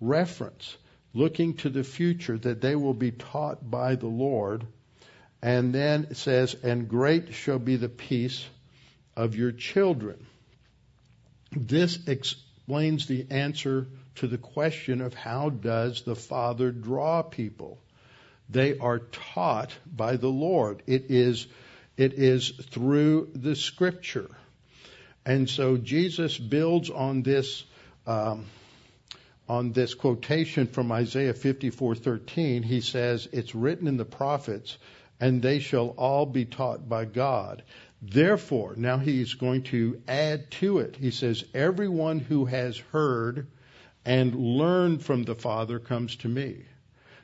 [0.00, 0.76] reference
[1.14, 4.66] looking to the future that they will be taught by the Lord.
[5.40, 8.44] And then it says, and great shall be the peace
[9.16, 10.26] of your children.
[11.52, 13.86] This explains the answer
[14.16, 17.78] to the question of how does the Father draw people?
[18.48, 20.82] They are taught by the Lord.
[20.86, 21.46] It is,
[21.96, 24.30] it is through the Scripture.
[25.24, 27.64] And so Jesus builds on this,
[28.06, 28.46] um,
[29.48, 32.62] on this quotation from Isaiah 54:13.
[32.62, 34.76] He says, "It's written in the prophets,
[35.20, 37.62] and they shall all be taught by God."
[38.02, 40.96] Therefore, now he's going to add to it.
[40.96, 43.46] He says, Everyone who has heard
[44.04, 46.64] and learned from the Father comes to me.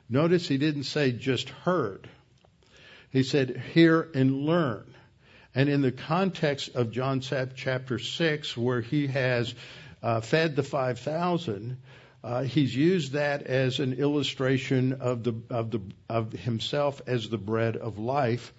[0.09, 2.09] Notice he didn't say just heard.
[3.11, 4.95] He said, hear and learn.
[5.55, 9.55] And in the context of John chapter 6, where he has
[10.03, 11.77] uh, fed the 5,000,
[12.23, 17.39] uh, he's used that as an illustration of the of the of himself as the
[17.39, 18.53] bread of life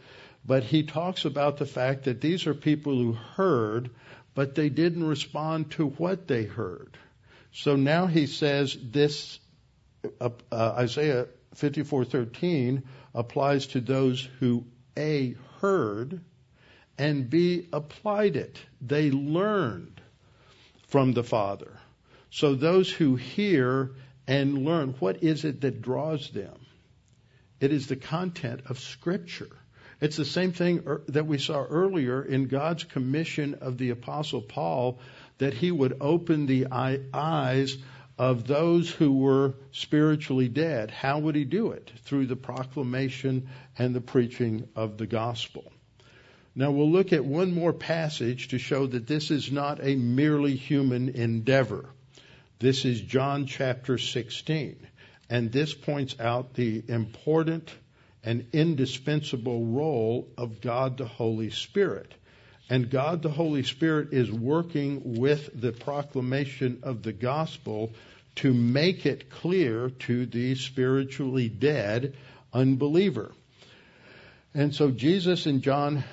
[0.49, 3.91] but he talks about the fact that these are people who heard,
[4.33, 6.97] but they didn't respond to what they heard.
[7.51, 9.39] So now he says this
[10.19, 12.81] uh, uh, Isaiah 54:13
[13.13, 14.65] applies to those who
[14.97, 16.19] a heard
[16.97, 18.57] and b applied it.
[18.81, 20.01] They learned
[20.87, 21.79] from the Father.
[22.31, 23.91] So those who hear
[24.25, 26.57] and learn, what is it that draws them?
[27.59, 29.55] It is the content of Scripture.
[30.01, 34.41] It's the same thing er, that we saw earlier in God's commission of the Apostle
[34.41, 34.99] Paul
[35.39, 37.77] that he would open the eyes
[38.17, 40.91] of those who were spiritually dead.
[40.91, 41.91] How would he do it?
[42.03, 45.71] Through the proclamation and the preaching of the gospel.
[46.55, 50.55] Now we'll look at one more passage to show that this is not a merely
[50.55, 51.89] human endeavor.
[52.59, 54.75] This is John chapter 16.
[55.29, 57.71] And this points out the important
[58.23, 62.13] an indispensable role of God the Holy Spirit.
[62.69, 67.91] And God the Holy Spirit is working with the proclamation of the gospel
[68.35, 72.15] to make it clear to the spiritually dead
[72.53, 73.31] unbeliever.
[74.53, 76.03] And so Jesus in John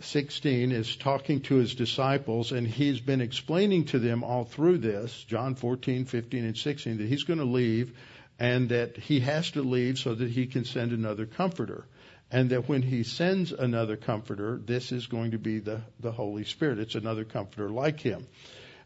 [0.00, 5.24] 16 is talking to his disciples and he's been explaining to them all through this,
[5.24, 7.96] John 14, 15, and 16, that he's going to leave
[8.42, 11.86] and that he has to leave so that he can send another comforter.
[12.28, 16.42] And that when he sends another comforter, this is going to be the, the Holy
[16.44, 16.80] Spirit.
[16.80, 18.26] It's another comforter like him.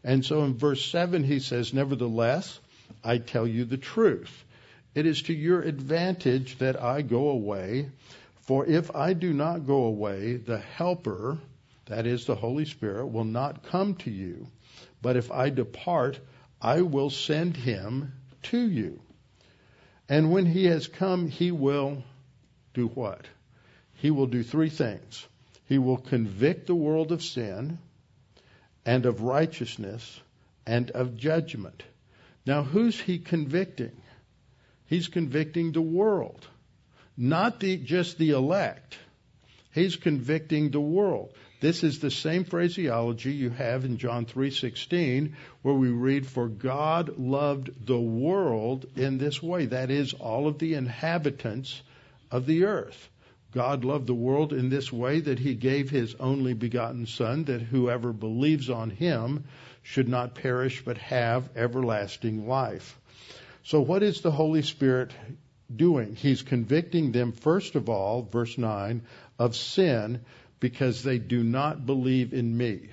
[0.03, 2.59] And so in verse 7, he says, Nevertheless,
[3.03, 4.45] I tell you the truth.
[4.93, 7.89] It is to your advantage that I go away,
[8.41, 11.39] for if I do not go away, the Helper,
[11.87, 14.49] that is the Holy Spirit, will not come to you.
[15.01, 16.19] But if I depart,
[16.61, 19.01] I will send him to you.
[20.09, 22.03] And when he has come, he will
[22.73, 23.25] do what?
[23.95, 25.25] He will do three things.
[25.65, 27.79] He will convict the world of sin
[28.85, 30.21] and of righteousness
[30.65, 31.83] and of judgment.
[32.45, 33.91] Now, who's he convicting?
[34.85, 36.47] He's convicting the world,
[37.17, 38.97] not the, just the elect.
[39.73, 41.33] He's convicting the world.
[41.59, 45.33] This is the same phraseology you have in John 3:16
[45.63, 50.59] where we read for God loved the world in this way that is all of
[50.59, 51.81] the inhabitants
[52.29, 53.09] of the earth.
[53.53, 57.61] God loved the world in this way that he gave his only begotten Son, that
[57.61, 59.45] whoever believes on him
[59.81, 62.99] should not perish but have everlasting life.
[63.63, 65.11] So, what is the Holy Spirit
[65.73, 66.15] doing?
[66.15, 69.01] He's convicting them, first of all, verse 9,
[69.39, 70.19] of sin
[70.59, 72.89] because they do not believe in me.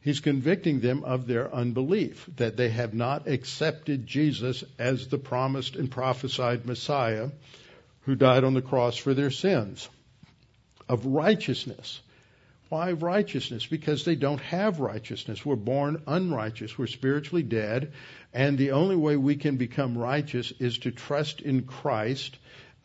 [0.00, 5.76] He's convicting them of their unbelief, that they have not accepted Jesus as the promised
[5.76, 7.30] and prophesied Messiah
[8.02, 9.88] who died on the cross for their sins.
[10.88, 12.00] Of righteousness.
[12.70, 13.66] Why righteousness?
[13.66, 15.44] Because they don't have righteousness.
[15.44, 16.78] We're born unrighteous.
[16.78, 17.92] We're spiritually dead.
[18.32, 22.36] And the only way we can become righteous is to trust in Christ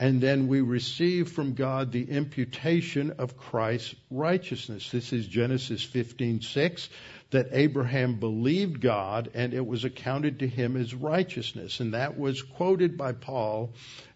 [0.04, 4.92] and then we receive from God the imputation of Christ's righteousness.
[4.92, 6.90] This is Genesis 15:6
[7.32, 12.42] that Abraham believed God and it was accounted to him as righteousness and that was
[12.42, 13.72] quoted by Paul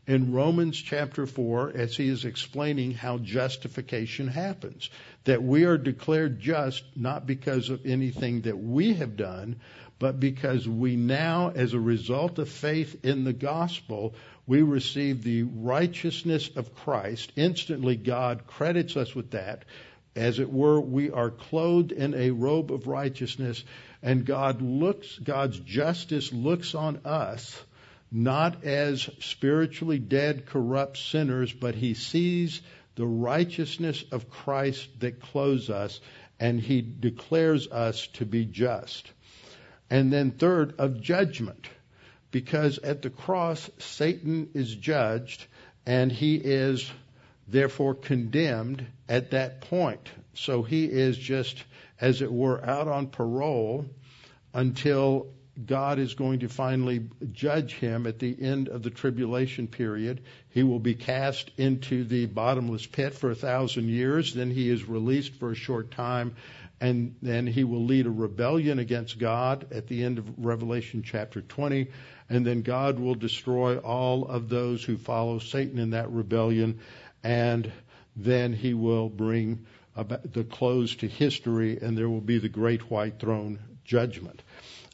[0.05, 4.89] in Romans chapter 4 as he is explaining how justification happens
[5.23, 9.55] that we are declared just not because of anything that we have done
[9.99, 14.13] but because we now as a result of faith in the gospel
[14.47, 17.31] we receive the righteousness of Christ.
[17.35, 19.65] Instantly, God credits us with that.
[20.15, 23.63] As it were, we are clothed in a robe of righteousness,
[24.01, 27.61] and God looks, God's justice looks on us
[28.11, 32.61] not as spiritually dead, corrupt sinners, but He sees
[32.95, 35.99] the righteousness of Christ that clothes us,
[36.39, 39.11] and He declares us to be just.
[39.89, 41.67] And then, third, of judgment
[42.31, 45.45] because at the cross, Satan is judged
[45.85, 46.89] and he is
[47.47, 50.09] therefore condemned at that point.
[50.33, 51.63] So he is just,
[51.99, 53.85] as it were, out on parole
[54.53, 55.27] until
[55.65, 60.21] God is going to finally judge him at the end of the tribulation period.
[60.49, 64.33] He will be cast into the bottomless pit for a thousand years.
[64.33, 66.35] Then he is released for a short time,
[66.79, 71.41] and then he will lead a rebellion against God at the end of Revelation chapter
[71.41, 71.87] 20
[72.29, 76.79] and then God will destroy all of those who follow Satan in that rebellion,
[77.23, 77.71] and
[78.15, 79.65] then he will bring
[79.95, 84.41] the close to history, and there will be the great white throne judgment.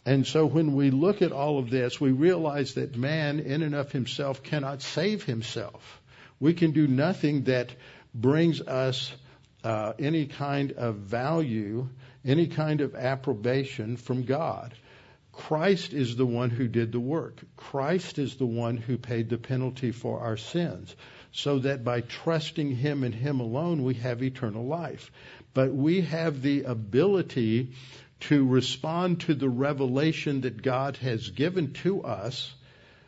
[0.05, 3.73] And so when we look at all of this, we realize that man in and
[3.73, 6.01] of himself cannot save himself.
[6.39, 7.69] We can do nothing that
[8.13, 9.13] brings us
[9.63, 11.87] uh, any kind of value,
[12.25, 14.73] any kind of approbation from God.
[15.33, 17.41] Christ is the one who did the work.
[17.57, 20.95] Christ is the one who paid the penalty for our sins,
[21.31, 25.11] so that by trusting Him and Him alone, we have eternal life.
[25.55, 27.73] But we have the ability
[28.21, 32.53] to respond to the revelation that God has given to us,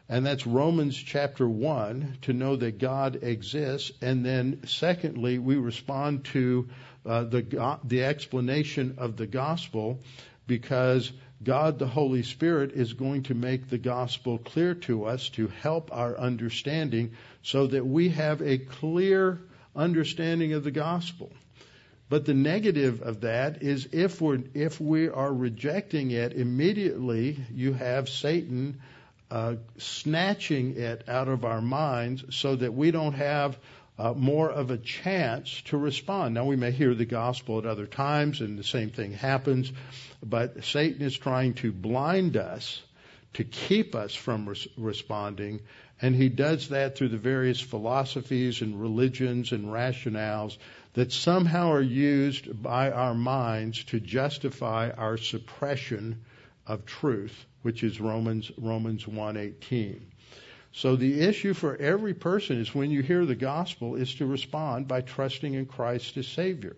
[0.09, 3.91] and that's Romans chapter 1, to know that God exists.
[4.01, 6.69] And then, secondly, we respond to
[7.05, 9.99] uh, the, the explanation of the gospel
[10.47, 11.11] because
[11.43, 15.89] God the Holy Spirit is going to make the gospel clear to us to help
[15.93, 17.11] our understanding
[17.43, 19.41] so that we have a clear
[19.75, 21.31] understanding of the gospel.
[22.07, 27.73] But the negative of that is if we're if we are rejecting it immediately, you
[27.73, 28.79] have Satan
[29.31, 33.57] uh, snatching it out of our minds so that we don't have
[33.97, 36.33] uh, more of a chance to respond.
[36.33, 39.71] Now, we may hear the gospel at other times, and the same thing happens,
[40.23, 42.81] but Satan is trying to blind us
[43.33, 45.61] to keep us from res- responding,
[46.01, 50.57] and he does that through the various philosophies and religions and rationales
[50.93, 56.21] that somehow are used by our minds to justify our suppression
[56.67, 60.01] of truth, which is Romans Romans 1:18.
[60.77, 64.89] So the issue for every person is when you hear the gospel is to respond
[64.89, 66.75] by trusting in Christ as Savior.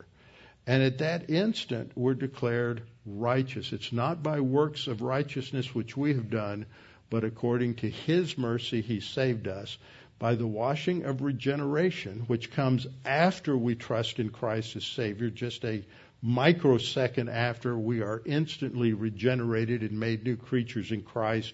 [0.68, 3.74] And at that instant, we're declared righteous.
[3.74, 6.68] It's not by works of righteousness which we have done,
[7.10, 9.80] but according to His mercy, He saved us
[10.20, 15.66] by the washing of regeneration, which comes after we trust in Christ as Savior, just
[15.66, 15.84] a
[16.22, 21.54] microsecond after we are instantly regenerated and made new creatures in Christ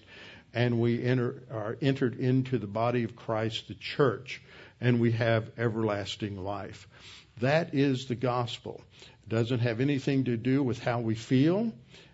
[0.54, 4.40] and we enter, are entered into the body of Christ, the church,
[4.80, 6.88] and we have everlasting life.
[7.40, 8.80] That is the gospel.
[9.02, 11.72] It doesn't have anything to do with how we feel.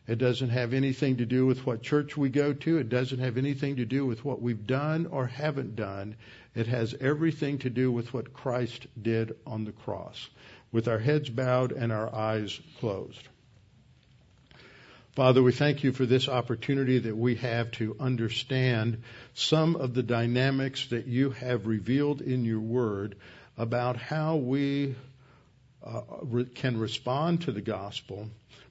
[0.08, 2.78] It doesn't have anything to do with what church we go to.
[2.78, 6.16] It doesn't have anything to do with what we've done or haven't done.
[6.54, 10.28] It has everything to do with what Christ did on the cross,
[10.72, 13.28] with our heads bowed and our eyes closed.
[15.16, 19.02] Father, we thank you for this opportunity that we have to understand
[19.34, 23.16] some of the dynamics that you have revealed in your word
[23.58, 24.94] about how we
[25.84, 28.28] uh, re- can respond to the gospel,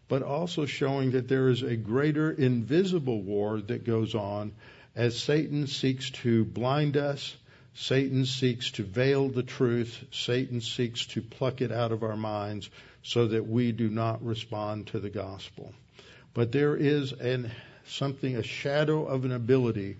[0.08, 4.54] but also showing that there is a greater invisible war that goes on
[4.96, 7.36] as Satan seeks to blind us.
[7.74, 10.06] Satan seeks to veil the truth.
[10.12, 12.70] Satan seeks to pluck it out of our minds
[13.04, 15.74] so that we do not respond to the gospel.
[16.34, 17.52] But there is an,
[17.86, 19.98] something, a shadow of an ability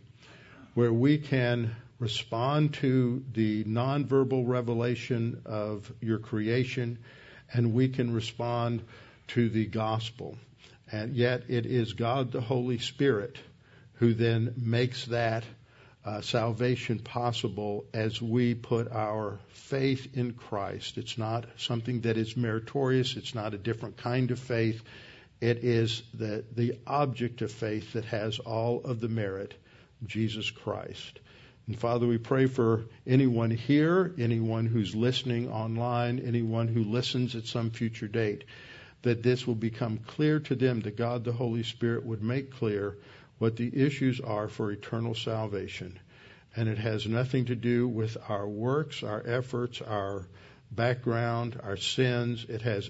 [0.74, 6.98] where we can respond to the nonverbal revelation of your creation,
[7.52, 8.82] and we can respond
[9.28, 10.38] to the gospel.
[10.92, 13.38] And yet, it is God the Holy Spirit
[13.96, 15.44] who then makes that
[16.06, 20.98] uh, salvation possible as we put our faith in Christ.
[20.98, 24.82] It's not something that is meritorious, it's not a different kind of faith.
[25.42, 29.54] It is the, the object of faith that has all of the merit,
[30.06, 31.20] Jesus Christ.
[31.68, 37.46] And Father, we pray for anyone here, anyone who's listening online, anyone who listens at
[37.46, 38.44] some future date,
[39.04, 42.98] that this will become clear to them, that God the Holy Spirit would make clear
[43.38, 45.98] what the issues are for eternal salvation.
[46.56, 50.28] And it has nothing to do with our works, our efforts, our
[50.72, 52.46] background, our sins.
[52.50, 52.90] It has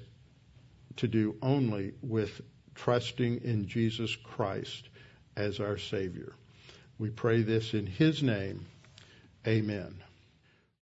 [0.99, 2.41] to do only with
[2.75, 4.89] trusting in Jesus Christ
[5.35, 6.33] as our Savior.
[6.97, 8.65] We pray this in His name.
[9.47, 9.95] Amen.